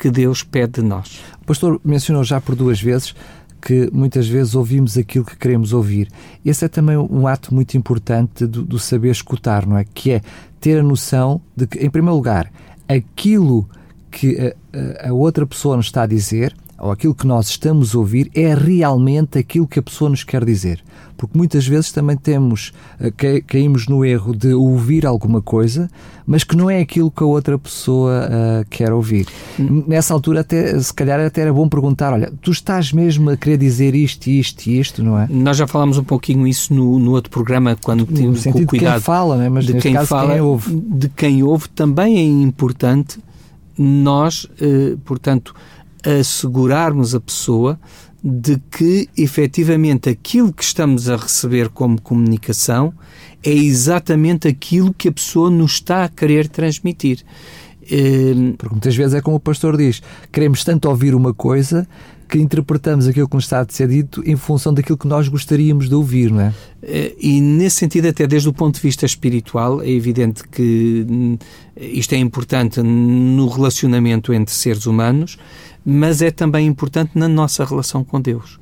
que 0.00 0.10
Deus 0.10 0.42
pede 0.42 0.80
de 0.80 0.82
nós. 0.82 1.20
O 1.42 1.44
pastor 1.44 1.78
mencionou 1.84 2.24
já 2.24 2.40
por 2.40 2.56
duas 2.56 2.80
vezes 2.80 3.14
que 3.60 3.90
muitas 3.92 4.26
vezes 4.26 4.54
ouvimos 4.54 4.96
aquilo 4.96 5.24
que 5.24 5.36
queremos 5.36 5.74
ouvir. 5.74 6.08
Esse 6.42 6.64
é 6.64 6.68
também 6.68 6.96
um 6.96 7.26
ato 7.26 7.54
muito 7.54 7.76
importante 7.76 8.46
do, 8.46 8.62
do, 8.62 8.78
saber 8.78 9.10
escutar, 9.10 9.66
não 9.66 9.76
é? 9.76 9.84
Que 9.84 10.12
é 10.12 10.22
ter 10.58 10.78
a 10.78 10.82
noção 10.82 11.42
de 11.54 11.66
que, 11.66 11.78
em 11.78 11.90
primeiro 11.90 12.16
lugar, 12.16 12.50
aquilo 12.88 13.68
que 14.10 14.54
a, 15.02 15.08
a 15.08 15.12
outra 15.12 15.46
pessoa 15.46 15.76
nos 15.76 15.86
está 15.86 16.04
a 16.04 16.06
dizer, 16.06 16.56
ou 16.80 16.90
aquilo 16.90 17.14
que 17.14 17.26
nós 17.26 17.48
estamos 17.48 17.94
a 17.94 17.98
ouvir, 17.98 18.30
é 18.34 18.54
realmente 18.54 19.38
aquilo 19.38 19.66
que 19.66 19.78
a 19.78 19.82
pessoa 19.82 20.10
nos 20.10 20.24
quer 20.24 20.44
dizer 20.44 20.82
porque 21.20 21.36
muitas 21.36 21.66
vezes 21.66 21.92
também 21.92 22.16
temos, 22.16 22.72
eh, 22.98 23.42
caímos 23.46 23.86
no 23.86 24.02
erro 24.02 24.34
de 24.34 24.54
ouvir 24.54 25.04
alguma 25.04 25.42
coisa, 25.42 25.90
mas 26.26 26.44
que 26.44 26.56
não 26.56 26.70
é 26.70 26.80
aquilo 26.80 27.10
que 27.10 27.22
a 27.22 27.26
outra 27.26 27.58
pessoa 27.58 28.26
uh, 28.26 28.66
quer 28.70 28.90
ouvir. 28.90 29.26
Hum. 29.58 29.84
Nessa 29.86 30.14
altura, 30.14 30.40
até, 30.40 30.80
se 30.80 30.94
calhar, 30.94 31.20
até 31.20 31.42
era 31.42 31.52
bom 31.52 31.68
perguntar: 31.68 32.14
olha, 32.14 32.32
tu 32.40 32.50
estás 32.50 32.90
mesmo 32.90 33.28
a 33.28 33.36
querer 33.36 33.58
dizer 33.58 33.94
isto, 33.94 34.28
isto 34.28 34.66
e 34.66 34.80
isto, 34.80 35.02
não 35.02 35.18
é? 35.18 35.26
Nós 35.28 35.58
já 35.58 35.66
falámos 35.66 35.98
um 35.98 36.04
pouquinho 36.04 36.46
isso 36.46 36.72
no, 36.72 36.98
no 36.98 37.10
outro 37.10 37.30
programa, 37.30 37.76
quando 37.84 38.06
temos 38.06 38.46
o 38.46 38.52
cuidado. 38.52 38.70
De 38.70 38.78
quem 38.78 39.00
fala, 39.00 39.36
né? 39.36 39.50
mas 39.50 39.66
de 39.66 39.74
quem 39.74 39.92
caso, 39.92 40.06
fala, 40.06 40.32
quem 40.32 40.40
ouve. 40.40 40.74
De 40.74 41.08
quem 41.10 41.42
ouve 41.42 41.68
também 41.68 42.16
é 42.16 42.22
importante 42.22 43.18
nós, 43.76 44.44
uh, 44.44 44.96
portanto, 45.04 45.54
assegurarmos 46.04 47.14
a 47.14 47.20
pessoa 47.20 47.78
de 48.22 48.58
que 48.70 49.08
efetivamente 49.16 50.08
aquilo 50.08 50.52
que 50.52 50.62
estamos 50.62 51.08
a 51.08 51.16
receber 51.16 51.68
como 51.70 52.00
comunicação 52.00 52.92
é 53.42 53.50
exatamente 53.50 54.46
aquilo 54.46 54.92
que 54.92 55.08
a 55.08 55.12
pessoa 55.12 55.50
nos 55.50 55.72
está 55.72 56.04
a 56.04 56.08
querer 56.08 56.48
transmitir. 56.48 57.24
Ehm, 57.90 58.52
Porque 58.52 58.74
muitas 58.74 58.94
vezes 58.94 59.14
é 59.14 59.20
como 59.20 59.36
o 59.36 59.40
pastor 59.40 59.76
diz: 59.76 60.02
queremos 60.30 60.62
tanto 60.62 60.88
ouvir 60.88 61.14
uma 61.14 61.32
coisa 61.32 61.88
que 62.28 62.38
interpretamos 62.38 63.08
aquilo 63.08 63.28
que 63.28 63.34
nos 63.34 63.44
está 63.44 63.60
a 63.60 63.66
ser 63.68 63.88
dito 63.88 64.22
em 64.24 64.36
função 64.36 64.72
daquilo 64.72 64.96
que 64.96 65.08
nós 65.08 65.26
gostaríamos 65.26 65.88
de 65.88 65.94
ouvir, 65.96 66.30
não 66.30 66.42
é? 66.42 66.54
Eh, 66.80 67.14
e 67.20 67.40
nesse 67.40 67.76
sentido, 67.76 68.06
até 68.06 68.24
desde 68.24 68.48
o 68.48 68.52
ponto 68.52 68.76
de 68.76 68.80
vista 68.80 69.04
espiritual, 69.04 69.82
é 69.82 69.90
evidente 69.90 70.46
que 70.46 71.04
hum, 71.10 71.36
isto 71.76 72.14
é 72.14 72.18
importante 72.18 72.80
no 72.82 73.48
relacionamento 73.48 74.32
entre 74.32 74.54
seres 74.54 74.86
humanos, 74.86 75.38
mas 75.84 76.22
é 76.22 76.30
também 76.30 76.66
importante 76.66 77.12
na 77.14 77.28
nossa 77.28 77.64
relação 77.64 78.04
com 78.04 78.20
Deus. 78.20 78.58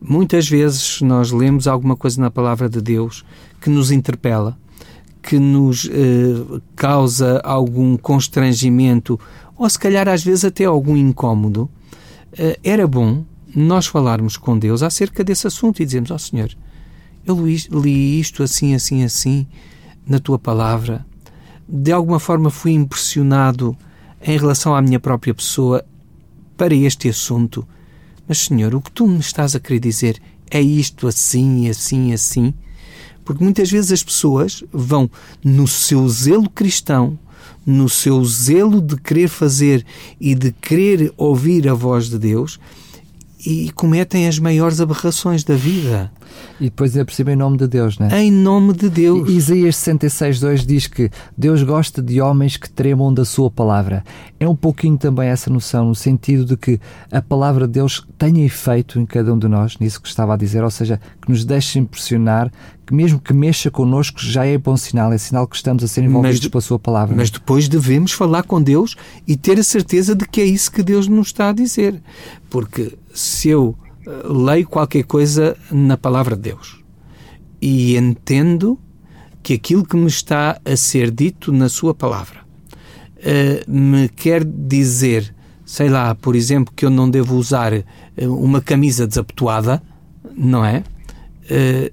Muitas 0.00 0.48
vezes 0.48 1.00
nós 1.00 1.32
lemos 1.32 1.66
alguma 1.66 1.96
coisa 1.96 2.20
na 2.20 2.30
palavra 2.30 2.68
de 2.68 2.80
Deus 2.80 3.24
que 3.60 3.68
nos 3.68 3.90
interpela, 3.90 4.56
que 5.22 5.38
nos 5.38 5.88
eh, 5.90 6.60
causa 6.76 7.40
algum 7.44 7.96
constrangimento 7.96 9.18
ou 9.56 9.68
se 9.68 9.78
calhar 9.78 10.08
às 10.08 10.22
vezes 10.22 10.44
até 10.44 10.64
algum 10.64 10.96
incómodo. 10.96 11.68
Eh, 12.32 12.58
era 12.62 12.86
bom 12.86 13.24
nós 13.54 13.86
falarmos 13.86 14.36
com 14.36 14.56
Deus 14.56 14.82
acerca 14.82 15.24
desse 15.24 15.46
assunto 15.46 15.82
e 15.82 15.84
dizermos: 15.84 16.10
Ó 16.10 16.14
oh, 16.14 16.18
Senhor, 16.18 16.50
eu 17.26 17.46
li 17.46 18.20
isto 18.20 18.42
assim, 18.42 18.74
assim, 18.74 19.02
assim 19.02 19.46
na 20.06 20.18
tua 20.18 20.38
palavra. 20.38 21.04
De 21.68 21.92
alguma 21.92 22.20
forma 22.20 22.50
fui 22.50 22.72
impressionado 22.72 23.76
em 24.22 24.38
relação 24.38 24.74
à 24.74 24.80
minha 24.80 24.98
própria 24.98 25.34
pessoa 25.34 25.84
para 26.58 26.74
este 26.74 27.08
assunto. 27.08 27.66
Mas, 28.26 28.40
Senhor, 28.40 28.74
o 28.74 28.82
que 28.82 28.90
tu 28.90 29.06
me 29.06 29.20
estás 29.20 29.54
a 29.54 29.60
querer 29.60 29.78
dizer 29.78 30.20
é 30.50 30.60
isto 30.60 31.06
assim, 31.06 31.68
assim, 31.70 32.12
assim? 32.12 32.52
Porque 33.24 33.44
muitas 33.44 33.70
vezes 33.70 33.92
as 33.92 34.02
pessoas 34.02 34.64
vão 34.72 35.08
no 35.42 35.68
seu 35.68 36.06
zelo 36.08 36.50
cristão, 36.50 37.18
no 37.64 37.88
seu 37.88 38.22
zelo 38.24 38.80
de 38.82 38.96
querer 38.96 39.28
fazer 39.28 39.86
e 40.20 40.34
de 40.34 40.50
querer 40.50 41.12
ouvir 41.16 41.68
a 41.68 41.74
voz 41.74 42.10
de 42.10 42.18
Deus 42.18 42.58
e 43.44 43.70
cometem 43.72 44.26
as 44.26 44.38
maiores 44.38 44.80
aberrações 44.80 45.44
da 45.44 45.54
vida. 45.54 46.10
E 46.60 46.64
depois 46.64 46.96
é 46.96 47.04
por 47.04 47.12
cima 47.12 47.32
em 47.32 47.36
nome 47.36 47.56
de 47.56 47.66
Deus, 47.66 47.98
não 47.98 48.08
é? 48.08 48.22
Em 48.22 48.30
nome 48.30 48.72
de 48.72 48.90
Deus. 48.90 49.28
Isaías 49.28 49.76
66, 49.76 50.66
diz 50.66 50.86
que 50.86 51.10
Deus 51.36 51.62
gosta 51.62 52.02
de 52.02 52.20
homens 52.20 52.56
que 52.56 52.68
tremam 52.68 53.14
da 53.14 53.24
sua 53.24 53.50
palavra. 53.50 54.04
É 54.40 54.48
um 54.48 54.56
pouquinho 54.56 54.98
também 54.98 55.28
essa 55.28 55.50
noção, 55.50 55.86
no 55.86 55.94
sentido 55.94 56.44
de 56.44 56.56
que 56.56 56.80
a 57.10 57.22
palavra 57.22 57.66
de 57.66 57.74
Deus 57.74 58.04
tenha 58.18 58.44
efeito 58.44 58.98
em 58.98 59.06
cada 59.06 59.32
um 59.32 59.38
de 59.38 59.48
nós, 59.48 59.78
nisso 59.78 60.00
que 60.00 60.08
estava 60.08 60.34
a 60.34 60.36
dizer, 60.36 60.64
ou 60.64 60.70
seja, 60.70 61.00
que 61.22 61.30
nos 61.30 61.44
deixe 61.44 61.78
impressionar, 61.78 62.50
que 62.84 62.94
mesmo 62.94 63.20
que 63.20 63.32
mexa 63.32 63.70
connosco 63.70 64.18
já 64.20 64.44
é 64.44 64.58
bom 64.58 64.76
sinal, 64.76 65.12
é 65.12 65.18
sinal 65.18 65.46
que 65.46 65.56
estamos 65.56 65.84
a 65.84 65.88
ser 65.88 66.02
envolvidos 66.02 66.40
mas, 66.40 66.48
pela 66.48 66.60
sua 66.60 66.78
palavra. 66.78 67.14
Mas 67.14 67.30
depois 67.30 67.68
devemos 67.68 68.12
falar 68.12 68.42
com 68.42 68.60
Deus 68.60 68.96
e 69.26 69.36
ter 69.36 69.58
a 69.58 69.62
certeza 69.62 70.14
de 70.14 70.26
que 70.26 70.40
é 70.40 70.44
isso 70.44 70.72
que 70.72 70.82
Deus 70.82 71.06
nos 71.06 71.28
está 71.28 71.50
a 71.50 71.52
dizer. 71.52 72.00
Porque 72.50 72.97
se 73.12 73.48
eu 73.48 73.76
leio 74.24 74.66
qualquer 74.66 75.04
coisa 75.04 75.56
na 75.70 75.96
palavra 75.96 76.34
de 76.34 76.42
Deus 76.42 76.82
e 77.60 77.96
entendo 77.96 78.78
que 79.42 79.54
aquilo 79.54 79.84
que 79.84 79.96
me 79.96 80.06
está 80.06 80.60
a 80.64 80.76
ser 80.76 81.10
dito 81.10 81.52
na 81.52 81.68
sua 81.68 81.94
palavra 81.94 82.40
uh, 83.18 83.70
me 83.70 84.08
quer 84.08 84.44
dizer, 84.44 85.34
sei 85.64 85.88
lá, 85.88 86.14
por 86.14 86.36
exemplo, 86.36 86.72
que 86.74 86.84
eu 86.84 86.90
não 86.90 87.10
devo 87.10 87.36
usar 87.36 87.72
uh, 87.72 87.84
uma 88.26 88.60
camisa 88.60 89.06
desabotoada, 89.06 89.82
não 90.36 90.64
é? 90.64 90.84
Uh, 91.44 91.92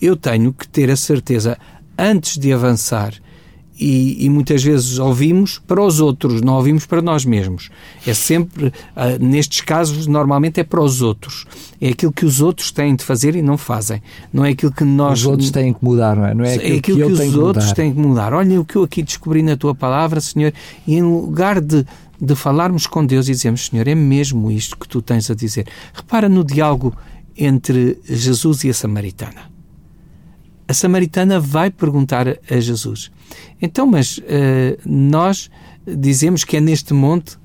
eu 0.00 0.16
tenho 0.16 0.52
que 0.52 0.68
ter 0.68 0.90
a 0.90 0.96
certeza, 0.96 1.58
antes 1.98 2.38
de 2.38 2.52
avançar 2.52 3.14
e, 3.78 4.24
e, 4.24 4.30
muitas 4.30 4.62
vezes 4.62 4.98
ouvimos 4.98 5.58
para 5.58 5.82
os 5.82 6.00
outros, 6.00 6.40
não 6.40 6.54
ouvimos 6.54 6.86
para 6.86 7.02
nós 7.02 7.24
mesmos. 7.24 7.68
É 8.06 8.14
sempre, 8.14 8.68
uh, 8.68 8.72
nestes 9.20 9.60
casos, 9.60 10.06
normalmente 10.06 10.60
é 10.60 10.64
para 10.64 10.80
os 10.80 11.02
outros. 11.02 11.44
É 11.80 11.88
aquilo 11.88 12.12
que 12.12 12.24
os 12.24 12.40
outros 12.40 12.70
têm 12.70 12.96
de 12.96 13.04
fazer 13.04 13.36
e 13.36 13.42
não 13.42 13.58
fazem. 13.58 14.02
Não 14.32 14.44
é 14.44 14.50
aquilo 14.50 14.72
que 14.72 14.84
nós. 14.84 15.20
Os 15.20 15.26
outros 15.26 15.50
têm 15.50 15.74
que 15.74 15.84
mudar, 15.84 16.16
não 16.16 16.26
é? 16.26 16.34
Não 16.34 16.44
é 16.44 16.54
aquilo, 16.54 16.74
é 16.74 16.78
aquilo 16.78 16.98
que, 16.98 17.16
que, 17.16 17.28
os 17.28 17.36
outros 17.36 17.72
têm 17.72 17.92
que 17.92 17.98
mudar. 17.98 18.32
Olha 18.32 18.60
o 18.60 18.64
que 18.64 18.76
eu 18.76 18.82
aqui 18.82 19.02
descobri 19.02 19.42
na 19.42 19.56
tua 19.56 19.74
palavra, 19.74 20.20
Senhor, 20.20 20.52
e 20.86 20.94
em 20.94 21.02
lugar 21.02 21.60
de, 21.60 21.84
de 22.20 22.34
falarmos 22.34 22.86
com 22.86 23.04
Deus 23.04 23.28
e 23.28 23.32
dizemos, 23.32 23.66
Senhor, 23.66 23.86
é 23.86 23.94
mesmo 23.94 24.50
isto 24.50 24.76
que 24.76 24.88
tu 24.88 25.02
tens 25.02 25.30
a 25.30 25.34
dizer. 25.34 25.66
Repara 25.92 26.28
no 26.28 26.42
diálogo 26.42 26.96
entre 27.36 27.98
Jesus 28.04 28.64
e 28.64 28.70
a 28.70 28.74
Samaritana 28.74 29.55
a 30.68 30.74
samaritana 30.74 31.38
vai 31.38 31.70
perguntar 31.70 32.26
a 32.28 32.60
Jesus: 32.60 33.10
Então, 33.60 33.86
mas 33.86 34.18
uh, 34.18 34.22
nós 34.84 35.50
dizemos 35.86 36.44
que 36.44 36.56
é 36.56 36.60
neste 36.60 36.92
monte 36.92 37.38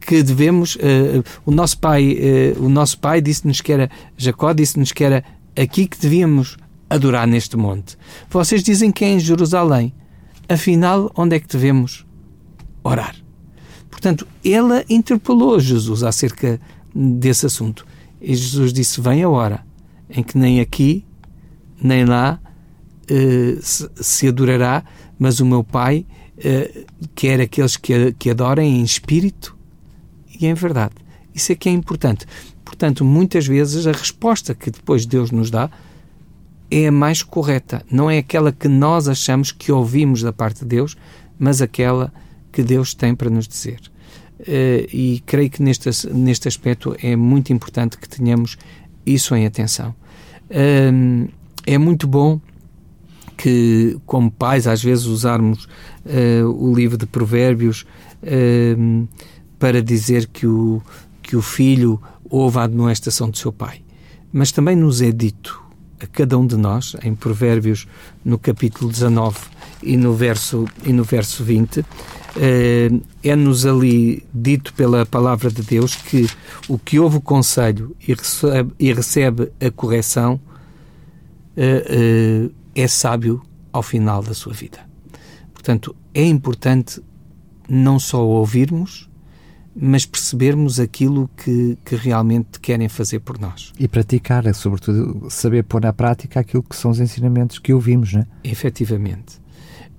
que 0.00 0.22
devemos. 0.22 0.76
Uh, 0.76 1.24
o 1.44 1.50
nosso 1.50 1.78
pai, 1.78 2.18
uh, 2.56 2.64
o 2.64 2.68
nosso 2.68 2.98
pai 2.98 3.20
disse-nos 3.20 3.60
que 3.60 3.72
era 3.72 3.90
Jacó 4.16 4.52
disse-nos 4.52 4.92
que 4.92 5.02
era 5.02 5.24
aqui 5.56 5.86
que 5.86 5.98
devíamos 5.98 6.56
adorar 6.88 7.26
neste 7.26 7.56
monte. 7.56 7.96
Vocês 8.30 8.62
dizem 8.62 8.92
que 8.92 9.04
é 9.04 9.08
em 9.08 9.20
Jerusalém. 9.20 9.92
Afinal, 10.48 11.10
onde 11.16 11.34
é 11.34 11.40
que 11.40 11.48
devemos 11.48 12.06
orar? 12.84 13.16
Portanto, 13.90 14.28
ela 14.44 14.84
interpelou 14.88 15.58
Jesus 15.58 16.04
acerca 16.04 16.60
desse 16.94 17.46
assunto. 17.46 17.86
E 18.20 18.34
Jesus 18.34 18.72
disse: 18.72 19.00
Vem 19.00 19.22
a 19.22 19.28
hora 19.28 19.64
em 20.08 20.22
que 20.22 20.38
nem 20.38 20.60
aqui, 20.60 21.04
nem 21.82 22.04
lá 22.04 22.38
se, 23.62 23.88
se, 23.96 24.28
adorará, 24.28 24.84
mas 25.18 25.40
o 25.40 25.46
meu 25.46 25.62
Pai 25.62 26.06
uh, 26.38 26.86
quer 27.14 27.40
aqueles 27.40 27.76
que, 27.76 28.12
que 28.18 28.30
adorem 28.30 28.80
em 28.80 28.82
espírito 28.82 29.56
e 30.40 30.46
em 30.46 30.54
verdade. 30.54 30.94
Isso 31.34 31.52
é 31.52 31.54
que 31.54 31.68
é 31.68 31.72
importante. 31.72 32.26
Portanto, 32.64 33.04
muitas 33.04 33.46
vezes 33.46 33.86
a 33.86 33.92
resposta 33.92 34.54
que 34.54 34.70
depois 34.70 35.06
Deus 35.06 35.30
nos 35.30 35.50
dá 35.50 35.70
é 36.70 36.88
a 36.88 36.92
mais 36.92 37.22
correta. 37.22 37.84
Não 37.90 38.10
é 38.10 38.18
aquela 38.18 38.52
que 38.52 38.68
nós 38.68 39.08
achamos 39.08 39.52
que 39.52 39.70
ouvimos 39.70 40.22
da 40.22 40.32
parte 40.32 40.60
de 40.60 40.66
Deus, 40.66 40.96
mas 41.38 41.62
aquela 41.62 42.12
que 42.50 42.62
Deus 42.62 42.94
tem 42.94 43.14
para 43.14 43.30
nos 43.30 43.46
dizer. 43.46 43.80
Uh, 44.40 44.84
e 44.92 45.22
creio 45.24 45.48
que 45.48 45.62
neste, 45.62 45.88
neste 46.08 46.48
aspecto 46.48 46.94
é 47.02 47.16
muito 47.16 47.52
importante 47.52 47.96
que 47.96 48.08
tenhamos 48.08 48.58
isso 49.04 49.34
em 49.34 49.46
atenção. 49.46 49.94
Uh, 50.50 51.30
é 51.66 51.78
muito 51.78 52.06
bom 52.06 52.40
que, 53.36 53.98
como 54.06 54.30
pais, 54.30 54.66
às 54.66 54.82
vezes 54.82 55.06
usarmos 55.06 55.64
uh, 56.04 56.46
o 56.48 56.74
livro 56.74 56.96
de 56.96 57.06
Provérbios 57.06 57.84
uh, 58.22 59.08
para 59.58 59.82
dizer 59.82 60.26
que 60.28 60.46
o, 60.46 60.82
que 61.22 61.36
o 61.36 61.42
filho 61.42 62.00
ouve 62.28 62.58
a 62.58 62.62
admoestação 62.64 63.30
do 63.30 63.36
seu 63.36 63.52
pai. 63.52 63.82
Mas 64.32 64.52
também 64.52 64.76
nos 64.76 65.00
é 65.00 65.10
dito 65.10 65.62
a 66.00 66.06
cada 66.06 66.36
um 66.38 66.46
de 66.46 66.56
nós, 66.56 66.94
em 67.02 67.14
Provérbios, 67.14 67.86
no 68.24 68.38
capítulo 68.38 68.90
19 68.90 69.38
e 69.82 69.96
no 69.96 70.12
verso, 70.14 70.66
e 70.84 70.92
no 70.92 71.04
verso 71.04 71.42
20, 71.42 71.80
uh, 71.80 71.84
é-nos 73.22 73.64
ali 73.64 74.24
dito 74.32 74.72
pela 74.74 75.06
palavra 75.06 75.50
de 75.50 75.62
Deus 75.62 75.94
que 75.94 76.28
o 76.68 76.78
que 76.78 76.98
ouve 76.98 77.16
o 77.16 77.20
conselho 77.20 77.96
e 78.06 78.12
recebe, 78.12 78.72
e 78.78 78.92
recebe 78.92 79.50
a 79.60 79.70
correção 79.70 80.40
uh, 81.56 82.46
uh, 82.46 82.65
é 82.76 82.86
sábio 82.86 83.42
ao 83.72 83.82
final 83.82 84.22
da 84.22 84.34
sua 84.34 84.52
vida. 84.52 84.78
Portanto, 85.52 85.96
é 86.14 86.24
importante 86.24 87.02
não 87.68 87.98
só 87.98 88.24
ouvirmos, 88.24 89.08
mas 89.74 90.06
percebermos 90.06 90.78
aquilo 90.78 91.28
que, 91.36 91.76
que 91.84 91.96
realmente 91.96 92.60
querem 92.60 92.88
fazer 92.88 93.20
por 93.20 93.38
nós. 93.38 93.72
E 93.78 93.88
praticar, 93.88 94.46
é 94.46 94.52
sobretudo 94.52 95.28
saber 95.30 95.64
pôr 95.64 95.82
na 95.82 95.92
prática 95.92 96.40
aquilo 96.40 96.62
que 96.62 96.76
são 96.76 96.90
os 96.90 97.00
ensinamentos 97.00 97.58
que 97.58 97.72
ouvimos, 97.72 98.12
não 98.12 98.20
é? 98.20 98.26
Efetivamente. 98.44 99.40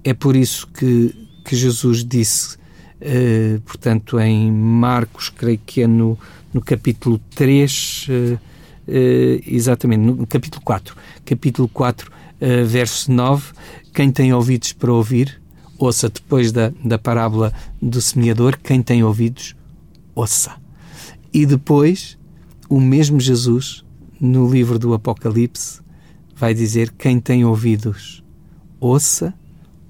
É 0.03 0.13
por 0.13 0.35
isso 0.35 0.67
que, 0.67 1.13
que 1.43 1.55
Jesus 1.55 2.03
disse, 2.03 2.55
uh, 2.55 3.59
portanto, 3.61 4.19
em 4.19 4.51
Marcos, 4.51 5.29
creio 5.29 5.59
que 5.63 5.81
é 5.81 5.87
no, 5.87 6.17
no 6.53 6.61
capítulo 6.61 7.19
3, 7.35 8.07
uh, 8.07 8.33
uh, 8.33 8.39
exatamente, 9.45 10.01
no 10.01 10.25
capítulo 10.25 10.63
4, 10.63 10.95
capítulo 11.25 11.67
4, 11.67 12.11
uh, 12.41 12.65
verso 12.65 13.11
9, 13.11 13.53
quem 13.93 14.11
tem 14.11 14.33
ouvidos 14.33 14.73
para 14.73 14.91
ouvir, 14.91 15.41
ouça 15.77 16.09
depois 16.09 16.51
da, 16.51 16.71
da 16.83 16.97
parábola 16.97 17.53
do 17.81 18.01
semeador, 18.01 18.57
quem 18.61 18.81
tem 18.81 19.03
ouvidos, 19.03 19.55
ouça. 20.15 20.55
E 21.33 21.45
depois, 21.45 22.17
o 22.69 22.79
mesmo 22.79 23.19
Jesus, 23.19 23.83
no 24.19 24.51
livro 24.51 24.79
do 24.79 24.93
Apocalipse, 24.93 25.81
vai 26.35 26.53
dizer: 26.53 26.91
quem 26.97 27.19
tem 27.19 27.45
ouvidos, 27.45 28.23
ouça 28.79 29.33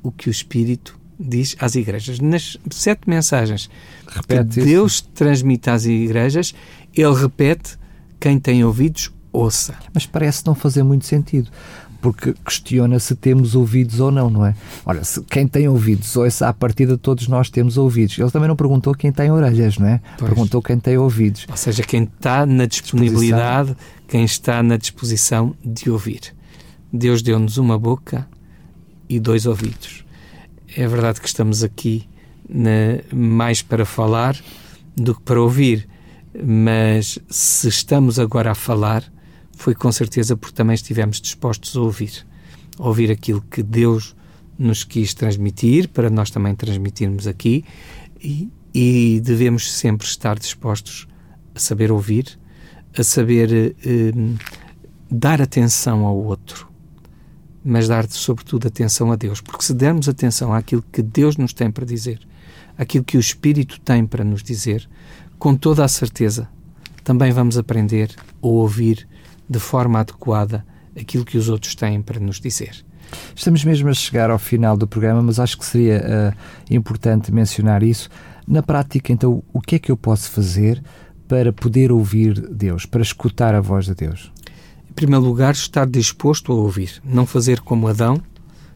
o 0.04 0.12
que 0.12 0.30
o 0.30 0.32
Espírito 0.32 0.98
diz 1.20 1.56
às 1.60 1.76
igrejas. 1.76 2.20
Nas 2.20 2.58
sete 2.72 3.10
mensagens 3.10 3.70
repete 4.08 4.60
que 4.60 4.66
Deus 4.66 4.96
isso. 4.96 5.10
transmite 5.14 5.70
às 5.70 5.86
igrejas, 5.86 6.54
ele 6.94 7.14
repete: 7.14 7.78
quem 8.20 8.40
tem 8.40 8.64
ouvidos, 8.64 9.12
ouça. 9.32 9.76
Mas 9.94 10.06
parece 10.06 10.46
não 10.46 10.56
fazer 10.56 10.84
muito 10.84 11.06
sentido 11.06 11.50
porque 12.02 12.34
questiona 12.46 13.00
se 13.00 13.16
temos 13.16 13.56
ouvidos 13.56 14.00
ou 14.00 14.12
não, 14.12 14.30
não 14.30 14.46
é? 14.46 14.56
Olha, 14.86 15.04
se 15.04 15.22
quem 15.24 15.48
tem 15.48 15.68
ouvidos, 15.68 16.16
ou 16.16 16.26
essa 16.26 16.48
à 16.48 16.54
partida 16.54 16.98
todos 16.98 17.28
nós 17.28 17.50
temos 17.50 17.78
ouvidos. 17.78 18.18
Ele 18.18 18.32
também 18.32 18.48
não 18.48 18.56
perguntou 18.56 18.94
quem 18.94 19.12
tem 19.12 19.32
orelhas, 19.32 19.78
não 19.78 19.88
é? 19.88 20.02
Pois. 20.18 20.30
Perguntou 20.30 20.62
quem 20.62 20.80
tem 20.80 20.98
ouvidos. 20.98 21.46
Ou 21.50 21.58
seja, 21.58 21.84
quem 21.84 22.04
está 22.04 22.46
na 22.46 22.66
disponibilidade, 22.66 23.76
quem 24.08 24.24
está 24.24 24.62
na 24.64 24.78
disposição 24.78 25.56
de 25.64 25.90
ouvir. 25.90 26.36
Deus 26.92 27.22
deu-nos 27.22 27.58
uma 27.58 27.78
boca 27.78 28.28
e 29.10 29.20
dois 29.20 29.46
ouvidos. 29.46 30.06
É 30.76 30.88
verdade 30.88 31.20
que 31.22 31.28
estamos 31.28 31.64
aqui 31.64 32.08
na, 32.48 33.02
mais 33.14 33.62
para 33.62 33.86
falar 33.86 34.38
do 34.96 35.14
que 35.14 35.22
para 35.22 35.42
ouvir, 35.42 35.88
mas 36.44 37.20
se 37.30 37.68
estamos 37.68 38.20
agora 38.20 38.52
a 38.52 38.56
falar, 38.56 39.04
foi 39.58 39.74
com 39.74 39.92
certeza 39.92 40.38
porque 40.38 40.56
também 40.56 40.76
estivemos 40.76 41.20
dispostos 41.20 41.76
a 41.76 41.82
ouvir. 41.82 42.26
A 42.78 42.88
ouvir 42.88 43.12
aquilo 43.12 43.42
que 43.42 43.64
Deus 43.64 44.16
nos 44.58 44.84
quis 44.84 45.14
transmitir, 45.14 45.90
para 45.90 46.10
nós 46.10 46.30
também 46.30 46.56
transmitirmos 46.56 47.26
aqui, 47.28 47.66
e, 48.22 48.50
e 48.74 49.20
devemos 49.24 49.72
sempre 49.74 50.06
estar 50.06 50.38
dispostos 50.38 51.08
a 51.56 51.60
saber 51.60 51.92
ouvir, 51.92 52.40
a 52.98 53.04
saber 53.04 53.76
eh, 53.84 54.12
dar 55.10 55.42
atenção 55.42 56.06
ao 56.06 56.16
outro, 56.16 56.68
mas 57.64 57.88
dar 57.88 58.08
sobretudo 58.08 58.68
atenção 58.68 59.12
a 59.12 59.16
Deus, 59.16 59.42
porque 59.42 59.64
se 59.64 59.74
dermos 59.74 60.08
atenção 60.08 60.54
àquilo 60.54 60.84
que 60.92 61.02
Deus 61.02 61.36
nos 61.36 61.52
tem 61.52 61.72
para 61.72 61.86
dizer, 61.86 62.20
àquilo 62.78 63.04
que 63.04 63.18
o 63.18 63.20
Espírito 63.20 63.80
tem 63.82 64.06
para 64.06 64.24
nos 64.24 64.44
dizer, 64.44 64.88
com 65.40 65.56
toda 65.56 65.84
a 65.84 65.88
certeza, 65.88 66.48
também 67.04 67.32
vamos 67.32 67.58
aprender 67.58 68.16
a 68.42 68.48
ouvir 68.48 69.08
de 69.50 69.60
forma 69.60 70.00
adequada 70.00 70.66
aquilo 71.00 71.24
que 71.26 71.38
os 71.38 71.50
outros 71.50 71.76
têm 71.76 72.02
para 72.02 72.20
nos 72.20 72.40
dizer. 72.40 72.86
Estamos 73.36 73.64
mesmo 73.64 73.90
a 73.90 73.94
chegar 73.94 74.30
ao 74.30 74.40
final 74.40 74.76
do 74.76 74.88
programa, 74.88 75.22
mas 75.22 75.40
acho 75.40 75.58
que 75.58 75.66
seria 75.66 76.34
uh, 76.36 76.74
importante 76.74 77.32
mencionar 77.32 77.84
isso. 77.84 78.10
Na 78.48 78.62
prática, 78.62 79.12
então, 79.12 79.44
o 79.54 79.62
que 79.62 79.76
é 79.76 79.80
que 79.80 79.92
eu 79.92 79.98
posso 79.98 80.30
fazer 80.32 80.82
para 81.28 81.52
poder 81.52 81.92
ouvir 81.92 82.40
Deus, 82.50 82.86
para 82.86 83.02
escutar 83.02 83.54
a 83.54 83.62
voz 83.62 83.86
de 83.86 83.96
Deus? 83.96 84.32
Em 84.90 84.94
primeiro 84.94 85.24
lugar, 85.24 85.54
estar 85.54 85.86
disposto 85.86 86.52
a 86.52 86.56
ouvir, 86.56 87.02
não 87.04 87.26
fazer 87.26 87.60
como 87.60 87.88
Adão 87.88 88.22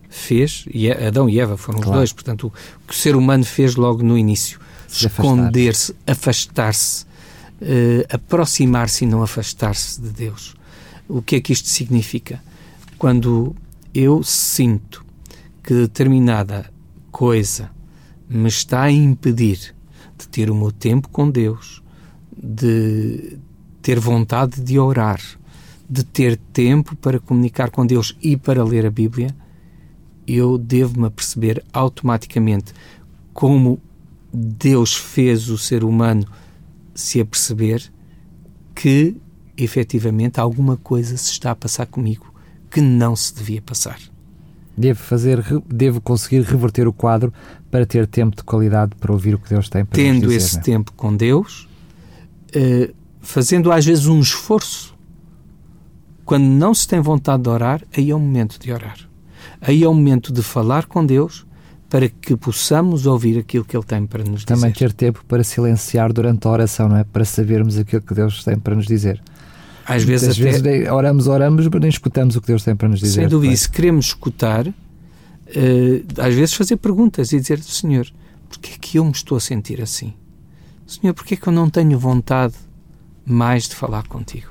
fez, 0.10 0.66
e 0.72 0.92
Adão 0.92 1.30
e 1.30 1.40
Eva 1.40 1.58
foram 1.58 1.80
claro. 1.80 1.92
os 1.92 1.98
dois, 1.98 2.14
portanto, 2.14 2.48
o 2.84 2.88
que 2.88 2.94
o 2.94 2.98
ser 2.98 3.16
humano 3.16 3.46
fez 3.46 3.76
logo 3.76 4.04
no 4.04 4.18
início: 4.18 4.60
esconder-se, 4.90 5.96
afastar-se, 6.06 7.06
uh, 7.62 8.06
aproximar-se 8.14 9.06
e 9.06 9.08
não 9.08 9.24
afastar-se 9.24 10.00
de 10.00 10.10
Deus. 10.10 10.54
O 11.08 11.22
que 11.22 11.36
é 11.36 11.42
que 11.42 11.54
isto 11.54 11.68
significa? 11.68 12.42
Quando 12.98 13.56
eu 13.94 14.24
sinto 14.24 15.06
que 15.64 15.74
determinada 15.74 16.72
coisa 17.12 17.70
me 18.30 18.48
está 18.48 18.84
a 18.84 18.92
impedir 18.92 19.76
de 20.18 20.28
ter 20.28 20.50
o 20.50 20.56
meu 20.56 20.72
tempo 20.72 21.10
com 21.10 21.30
Deus, 21.30 21.84
de 22.36 23.38
ter 23.82 24.00
vontade 24.00 24.62
de 24.62 24.80
orar, 24.80 25.20
de 25.90 26.04
ter 26.04 26.38
tempo 26.38 26.96
para 26.96 27.20
comunicar 27.20 27.70
com 27.70 27.86
Deus 27.86 28.16
e 28.22 28.38
para 28.38 28.64
ler 28.64 28.86
a 28.86 28.92
Bíblia, 28.92 29.36
eu 30.26 30.58
devo-me 30.58 31.08
aperceber 31.08 31.64
automaticamente 31.74 32.74
como 33.34 33.82
Deus 34.34 34.96
fez 34.96 35.50
o 35.50 35.58
ser 35.58 35.84
humano 35.84 36.26
se 36.94 37.20
aperceber 37.20 37.92
que 38.74 39.18
efetivamente 39.64 40.40
alguma 40.40 40.78
coisa 40.78 41.16
se 41.18 41.32
está 41.32 41.52
a 41.52 41.56
passar 41.56 41.86
comigo 41.86 42.32
que 42.70 42.82
não 42.82 43.16
se 43.16 43.36
devia 43.36 43.62
passar. 43.62 44.00
Devo 44.78 45.00
fazer, 45.00 45.44
devo 45.68 46.00
conseguir 46.00 46.42
reverter 46.42 46.88
o 46.88 46.94
quadro 46.94 47.34
para 47.70 47.86
ter 47.86 48.08
tempo 48.08 48.36
de 48.36 48.44
qualidade 48.44 48.96
para 48.96 49.12
ouvir 49.12 49.36
o 49.36 49.40
que 49.40 49.50
Deus 49.50 49.70
tem 49.70 49.84
para 49.84 49.96
Tendo 49.96 50.28
dizer, 50.28 50.36
esse 50.38 50.56
né? 50.58 50.62
tempo 50.64 50.94
com 50.94 51.16
Deus, 51.16 51.68
uh, 52.56 52.94
fazendo 53.20 53.72
às 53.72 53.86
vezes 53.86 54.08
um 54.08 54.20
esforço, 54.20 54.96
quando 56.24 56.44
não 56.46 56.74
se 56.74 56.88
tem 56.88 57.02
vontade 57.02 57.44
de 57.44 57.50
orar, 57.50 57.82
aí 57.96 58.10
é 58.10 58.16
o 58.16 58.20
momento 58.20 58.58
de 58.58 58.72
orar. 58.72 58.98
Aí 59.60 59.84
é 59.84 59.88
o 59.88 59.94
momento 59.94 60.32
de 60.32 60.42
falar 60.42 60.86
com 60.86 61.06
Deus 61.06 61.46
para 61.90 62.08
que 62.08 62.38
possamos 62.38 63.06
ouvir 63.06 63.38
aquilo 63.38 63.66
que 63.66 63.76
Ele 63.76 63.84
tem 63.84 64.06
para 64.06 64.24
nos 64.24 64.46
Também 64.46 64.72
dizer. 64.72 64.88
ter 64.88 64.94
tempo 64.94 65.26
para 65.28 65.44
silenciar 65.44 66.14
durante 66.14 66.48
a 66.48 66.50
oração, 66.52 66.88
não 66.88 66.96
é? 66.96 67.04
Para 67.04 67.26
sabermos 67.26 67.78
aquilo 67.78 68.02
que 68.02 68.14
Deus 68.14 68.44
tem 68.46 68.58
para 68.58 68.74
nos 68.74 68.88
dizer. 68.88 69.22
Às 69.86 70.04
vezes, 70.04 70.30
Às 70.30 70.40
até, 70.40 70.62
vezes 70.62 70.90
oramos, 70.90 71.28
oramos, 71.28 71.68
mas 71.68 71.82
nem 71.82 71.90
escutamos 71.90 72.36
o 72.36 72.42
que 72.42 72.48
Deus 72.48 72.64
tem 72.64 72.76
para 72.76 72.88
nos 72.88 73.00
dizer. 73.00 73.22
sem 73.22 73.28
dúvida, 73.28 73.48
e 73.54 73.56
depois. 73.56 73.62
se 73.62 73.70
queremos 73.70 74.06
escutar, 74.08 74.68
uh, 74.68 74.74
às 76.18 76.34
vezes 76.34 76.54
fazer 76.54 76.78
perguntas 76.78 77.32
e 77.34 77.40
dizer, 77.40 77.62
Senhor, 77.62 78.08
porquê 78.48 78.74
é 78.76 78.78
que 78.80 78.98
eu 78.98 79.06
me 79.06 79.12
estou 79.12 79.38
a 79.38 79.42
sentir 79.42 79.82
assim? 79.82 80.14
Senhor, 80.86 81.14
porquê 81.14 81.36
é 81.36 81.38
que 81.38 81.48
eu 81.48 81.54
não 81.54 81.70
tenho 81.70 81.98
vontade 81.98 82.54
mais 83.26 83.68
de 83.68 83.76
falar 83.76 84.08
contigo? 84.08 84.50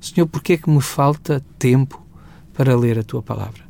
Senhor, 0.00 0.26
porquê 0.26 0.54
é 0.54 0.56
que 0.56 0.70
me 0.70 0.80
falta 0.80 1.44
tempo 1.58 2.04
para 2.54 2.76
ler 2.76 2.98
a 2.98 3.02
tua 3.02 3.22
palavra? 3.22 3.62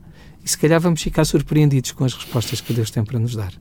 E 0.45 0.49
se 0.49 0.57
calhar 0.57 0.81
vamos 0.81 1.03
ficar 1.03 1.25
surpreendidos 1.25 1.93
com 1.93 2.05
as 2.05 2.15
respostas 2.15 2.61
que 2.61 2.73
Deus 2.73 2.91
tem 2.91 3.05
para 3.05 3.19
nos 3.19 3.35
dar. 3.35 3.53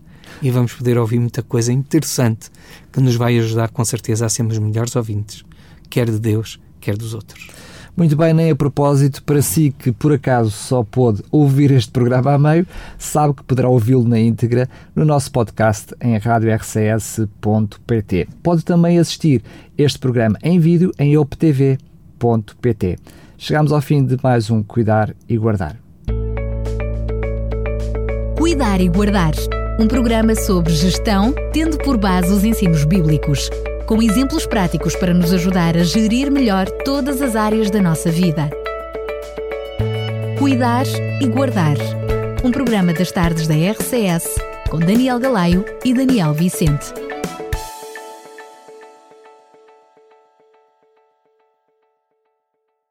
E 0.41 0.51
vamos 0.51 0.73
poder 0.73 0.97
ouvir 0.97 1.19
muita 1.19 1.41
coisa 1.41 1.73
interessante 1.73 2.49
que 2.91 2.99
nos 3.01 3.15
vai 3.15 3.37
ajudar, 3.39 3.69
com 3.69 3.83
certeza, 3.83 4.25
a 4.25 4.29
sermos 4.29 4.57
melhores 4.59 4.95
ouvintes, 4.95 5.43
quer 5.89 6.09
de 6.09 6.19
Deus, 6.19 6.59
quer 6.79 6.97
dos 6.97 7.13
outros. 7.13 7.47
Muito 7.97 8.15
bem, 8.15 8.31
nem 8.31 8.51
a 8.51 8.55
propósito, 8.55 9.23
para 9.23 9.41
si 9.41 9.73
que 9.75 9.91
por 9.91 10.13
acaso 10.13 10.51
só 10.51 10.83
pôde 10.83 11.23
ouvir 11.31 11.71
este 11.71 11.91
programa 11.91 12.33
a 12.33 12.37
meio, 12.37 12.67
sabe 12.95 13.33
que 13.33 13.43
poderá 13.43 13.67
ouvi-lo 13.69 14.07
na 14.07 14.19
íntegra 14.19 14.69
no 14.95 15.03
nosso 15.03 15.31
podcast 15.31 15.95
em 15.99 16.15
radiorcs.pt. 16.19 16.67
Pode 18.43 18.63
também 18.63 18.99
assistir 18.99 19.41
este 19.75 19.97
programa 19.97 20.37
em 20.43 20.59
vídeo 20.59 20.91
em 20.99 21.17
optv.pt. 21.17 21.79
Chegamos 23.35 23.71
ao 23.71 23.81
fim 23.81 24.05
de 24.05 24.15
mais 24.21 24.51
um 24.51 24.61
Cuidar 24.61 25.15
e 25.27 25.35
Guardar. 25.35 25.75
Cuidar 28.37 28.79
e 28.79 28.87
Guardar. 28.89 29.33
Um 29.79 29.87
programa 29.87 30.35
sobre 30.35 30.71
gestão, 30.71 31.33
tendo 31.51 31.79
por 31.79 31.97
base 31.97 32.31
os 32.31 32.43
ensinos 32.43 32.83
bíblicos, 32.83 33.49
com 33.88 34.02
exemplos 34.02 34.45
práticos 34.45 34.95
para 34.97 35.13
nos 35.13 35.32
ajudar 35.32 35.78
a 35.78 35.84
gerir 35.84 36.30
melhor 36.30 36.69
todas 36.84 37.21
as 37.21 37.38
áreas 37.38 37.71
da 37.71 37.82
nossa 37.82 38.12
vida. 38.12 38.52
Cuidar 40.38 40.86
e 41.21 41.26
Guardar. 41.26 41.78
Um 42.43 42.52
programa 42.52 42.93
das 42.93 43.12
tardes 43.13 43.47
da 43.47 43.56
RCS, 43.56 44.36
com 44.69 44.78
Daniel 44.78 45.19
Galaio 45.19 45.63
e 45.86 45.93
Daniel 45.93 46.34
Vicente. 46.34 47.07